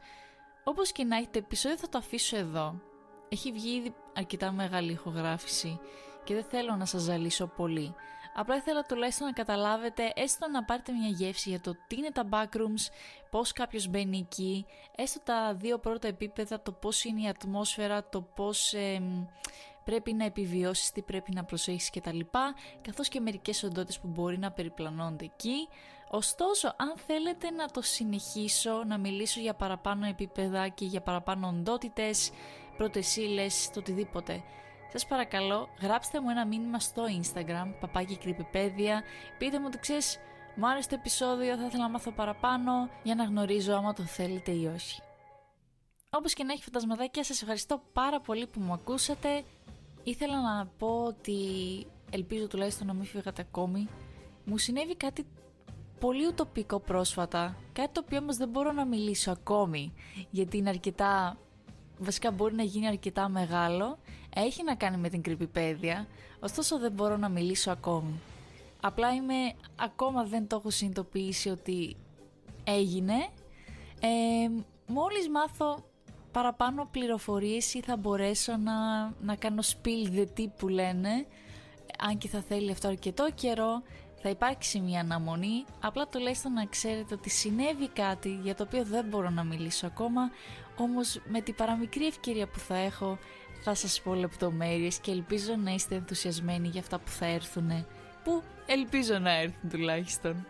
Όπως 0.64 0.92
και 0.92 1.04
να 1.04 1.16
έχει 1.16 1.28
το 1.28 1.38
επεισόδιο 1.38 1.78
θα 1.78 1.88
το 1.88 1.98
αφήσω 1.98 2.36
εδώ. 2.36 2.80
Έχει 3.28 3.52
βγει 3.52 3.76
ήδη 3.76 3.94
αρκετά 4.14 4.52
μεγάλη 4.52 4.92
ηχογράφηση 4.92 5.80
και 6.24 6.34
δεν 6.34 6.44
θέλω 6.44 6.76
να 6.76 6.84
σας 6.84 7.02
ζαλίσω 7.02 7.46
πολύ. 7.46 7.94
Απλά 8.34 8.56
ήθελα 8.56 8.82
τουλάχιστον 8.82 9.26
να 9.26 9.32
καταλάβετε, 9.32 10.12
έστω 10.14 10.48
να 10.48 10.64
πάρετε 10.64 10.92
μια 10.92 11.08
γεύση 11.08 11.48
για 11.48 11.60
το 11.60 11.76
τι 11.86 11.96
είναι 11.96 12.10
τα 12.10 12.28
backrooms, 12.30 12.92
πώς 13.30 13.52
κάποιος 13.52 13.88
μπαίνει 13.88 14.18
εκεί, 14.18 14.66
έστω 14.96 15.20
τα 15.20 15.54
δύο 15.54 15.78
πρώτα 15.78 16.08
επίπεδα, 16.08 16.60
το 16.60 16.72
πώς 16.72 17.04
είναι 17.04 17.20
η 17.20 17.28
ατμόσφαιρα, 17.28 18.08
το 18.08 18.20
πώς 18.22 18.74
πρέπει 19.84 20.12
να 20.12 20.24
επιβιώσεις, 20.24 20.90
τι 20.90 21.02
πρέπει 21.02 21.34
να 21.34 21.44
προσέχεις 21.44 21.90
κτλ. 21.90 22.20
Καθώς 22.82 23.08
και 23.08 23.20
μερικές 23.20 23.62
οντότητες 23.62 24.00
που 24.00 24.08
μπορεί 24.08 24.38
να 24.38 24.50
περιπλανώνται 24.50 25.24
εκεί. 25.24 25.68
Ωστόσο, 26.10 26.74
αν 26.76 26.94
θέλετε 27.06 27.50
να 27.50 27.66
το 27.66 27.82
συνεχίσω, 27.82 28.84
να 28.84 28.98
μιλήσω 28.98 29.40
για 29.40 29.54
παραπάνω 29.54 30.06
επίπεδα 30.06 30.68
και 30.68 30.84
για 30.84 31.00
παραπάνω 31.00 31.48
οντότητες, 31.48 32.30
πρώτες 32.76 33.16
ύλες, 33.16 33.70
το 33.72 33.80
οτιδήποτε, 33.80 34.42
σας 34.92 35.06
παρακαλώ 35.06 35.68
γράψτε 35.80 36.20
μου 36.20 36.30
ένα 36.30 36.46
μήνυμα 36.46 36.78
στο 36.78 37.02
Instagram, 37.22 37.74
παπάκι 37.80 38.16
κρυπηπέδια, 38.16 39.02
πείτε 39.38 39.58
μου 39.58 39.64
ότι 39.68 39.78
ξέρεις 39.78 40.18
μου 40.56 40.68
άρεσε 40.68 40.88
το 40.88 40.94
επεισόδιο, 40.98 41.56
θα 41.56 41.66
ήθελα 41.66 41.82
να 41.82 41.88
μάθω 41.88 42.10
παραπάνω 42.10 42.88
για 43.02 43.14
να 43.14 43.24
γνωρίζω 43.24 43.74
άμα 43.74 43.92
το 43.92 44.02
θέλετε 44.02 44.50
ή 44.50 44.66
όχι. 44.66 45.00
Όπως 46.10 46.34
και 46.34 46.44
να 46.44 46.52
έχει 46.52 46.62
φαντασματάκια, 46.62 47.24
σας 47.24 47.40
ευχαριστώ 47.42 47.82
πάρα 47.92 48.20
πολύ 48.20 48.46
που 48.46 48.60
μου 48.60 48.72
ακούσατε. 48.72 49.44
Ήθελα 50.02 50.40
να 50.40 50.66
πω 50.66 51.04
ότι 51.04 51.36
ελπίζω 52.10 52.48
τουλάχιστον 52.48 52.86
να 52.86 52.92
μην 52.92 53.04
φύγατε 53.04 53.42
ακόμη. 53.42 53.88
Μου 54.44 54.58
συνέβη 54.58 54.96
κάτι 54.96 55.26
πολύ 56.00 56.26
ουτοπικό 56.26 56.80
πρόσφατα, 56.80 57.56
κάτι 57.72 57.92
το 57.92 58.02
οποίο 58.04 58.18
όμως 58.18 58.36
δεν 58.36 58.48
μπορώ 58.48 58.72
να 58.72 58.84
μιλήσω 58.84 59.30
ακόμη, 59.30 59.92
γιατί 60.30 60.56
είναι 60.56 60.68
αρκετά, 60.68 61.38
βασικά 62.00 62.30
μπορεί 62.30 62.54
να 62.54 62.62
γίνει 62.62 62.86
αρκετά 62.86 63.28
μεγάλο, 63.28 63.98
έχει 64.34 64.64
να 64.64 64.74
κάνει 64.74 64.96
με 64.96 65.08
την 65.08 65.22
κρυπηπέδια, 65.22 66.06
ωστόσο 66.40 66.78
δεν 66.78 66.92
μπορώ 66.92 67.16
να 67.16 67.28
μιλήσω 67.28 67.70
ακόμη. 67.70 68.20
Απλά 68.80 69.14
είμαι, 69.14 69.34
ακόμα 69.76 70.24
δεν 70.24 70.46
το 70.46 70.56
έχω 70.56 70.70
συνειδητοποιήσει 70.70 71.48
ότι 71.48 71.96
έγινε. 72.64 73.14
Ε, 74.00 74.48
μόλις 74.86 75.28
μάθω 75.28 75.84
παραπάνω 76.32 76.88
πληροφορίες 76.90 77.74
ή 77.74 77.80
θα 77.80 77.96
μπορέσω 77.96 78.56
να, 78.56 79.04
να 79.20 79.34
κάνω 79.38 79.62
spill 79.62 80.16
the 80.16 80.26
tea 80.36 80.46
που 80.58 80.68
λένε 80.68 81.26
αν 81.98 82.18
και 82.18 82.28
θα 82.28 82.40
θέλει 82.40 82.70
αυτό 82.70 82.88
αρκετό 82.88 83.28
καιρό 83.34 83.82
θα 84.22 84.28
υπάρξει 84.28 84.80
μια 84.80 85.00
αναμονή 85.00 85.64
απλά 85.80 86.08
τουλάχιστον 86.08 86.52
να 86.52 86.64
ξέρετε 86.66 87.14
ότι 87.14 87.30
συνέβη 87.30 87.88
κάτι 87.88 88.38
για 88.42 88.54
το 88.54 88.62
οποίο 88.62 88.84
δεν 88.84 89.04
μπορώ 89.04 89.30
να 89.30 89.44
μιλήσω 89.44 89.86
ακόμα 89.86 90.30
όμως 90.82 91.20
με 91.28 91.40
την 91.40 91.54
παραμικρή 91.54 92.06
ευκαιρία 92.06 92.46
που 92.46 92.58
θα 92.58 92.76
έχω 92.76 93.18
θα 93.62 93.74
σας 93.74 94.00
πω 94.00 94.14
λεπτομέρειες 94.14 94.98
και 94.98 95.10
ελπίζω 95.10 95.54
να 95.56 95.70
είστε 95.70 95.94
ενθουσιασμένοι 95.94 96.68
για 96.68 96.80
αυτά 96.80 96.98
που 96.98 97.10
θα 97.10 97.26
έρθουν 97.26 97.86
που 98.24 98.42
ελπίζω 98.66 99.18
να 99.18 99.30
έρθουν 99.30 99.70
τουλάχιστον 99.70 100.46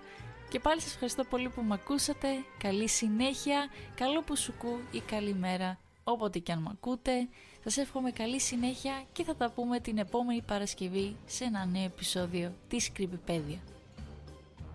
και 0.50 0.58
πάλι 0.58 0.80
σας 0.80 0.92
ευχαριστώ 0.92 1.24
πολύ 1.24 1.48
που 1.48 1.62
με 1.62 1.74
ακούσατε. 1.74 2.28
Καλή 2.58 2.88
συνέχεια, 2.88 3.68
καλό 3.94 4.22
που 4.22 4.36
σου 4.36 4.54
κου 4.58 4.78
ή 4.90 5.00
καλημέρα, 5.00 5.78
όποτε 6.04 6.38
και 6.38 6.52
αν 6.52 6.58
με 6.62 6.68
ακούτε. 6.72 7.28
Σας 7.64 7.76
εύχομαι 7.76 8.10
καλή 8.10 8.40
συνέχεια 8.40 9.04
και 9.12 9.24
θα 9.24 9.36
τα 9.36 9.50
πούμε 9.50 9.80
την 9.80 9.98
επόμενη 9.98 10.42
Παρασκευή 10.42 11.16
σε 11.26 11.44
ένα 11.44 11.64
νέο 11.64 11.84
επεισόδιο 11.84 12.52
της 12.68 12.90
Creepypedia. 12.98 13.58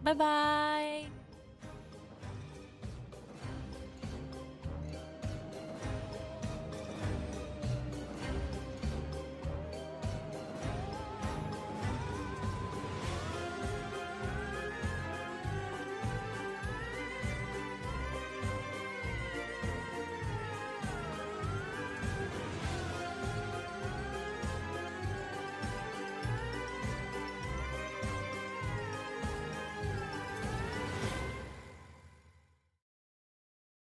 Bye 0.04 0.16
bye! 0.16 1.25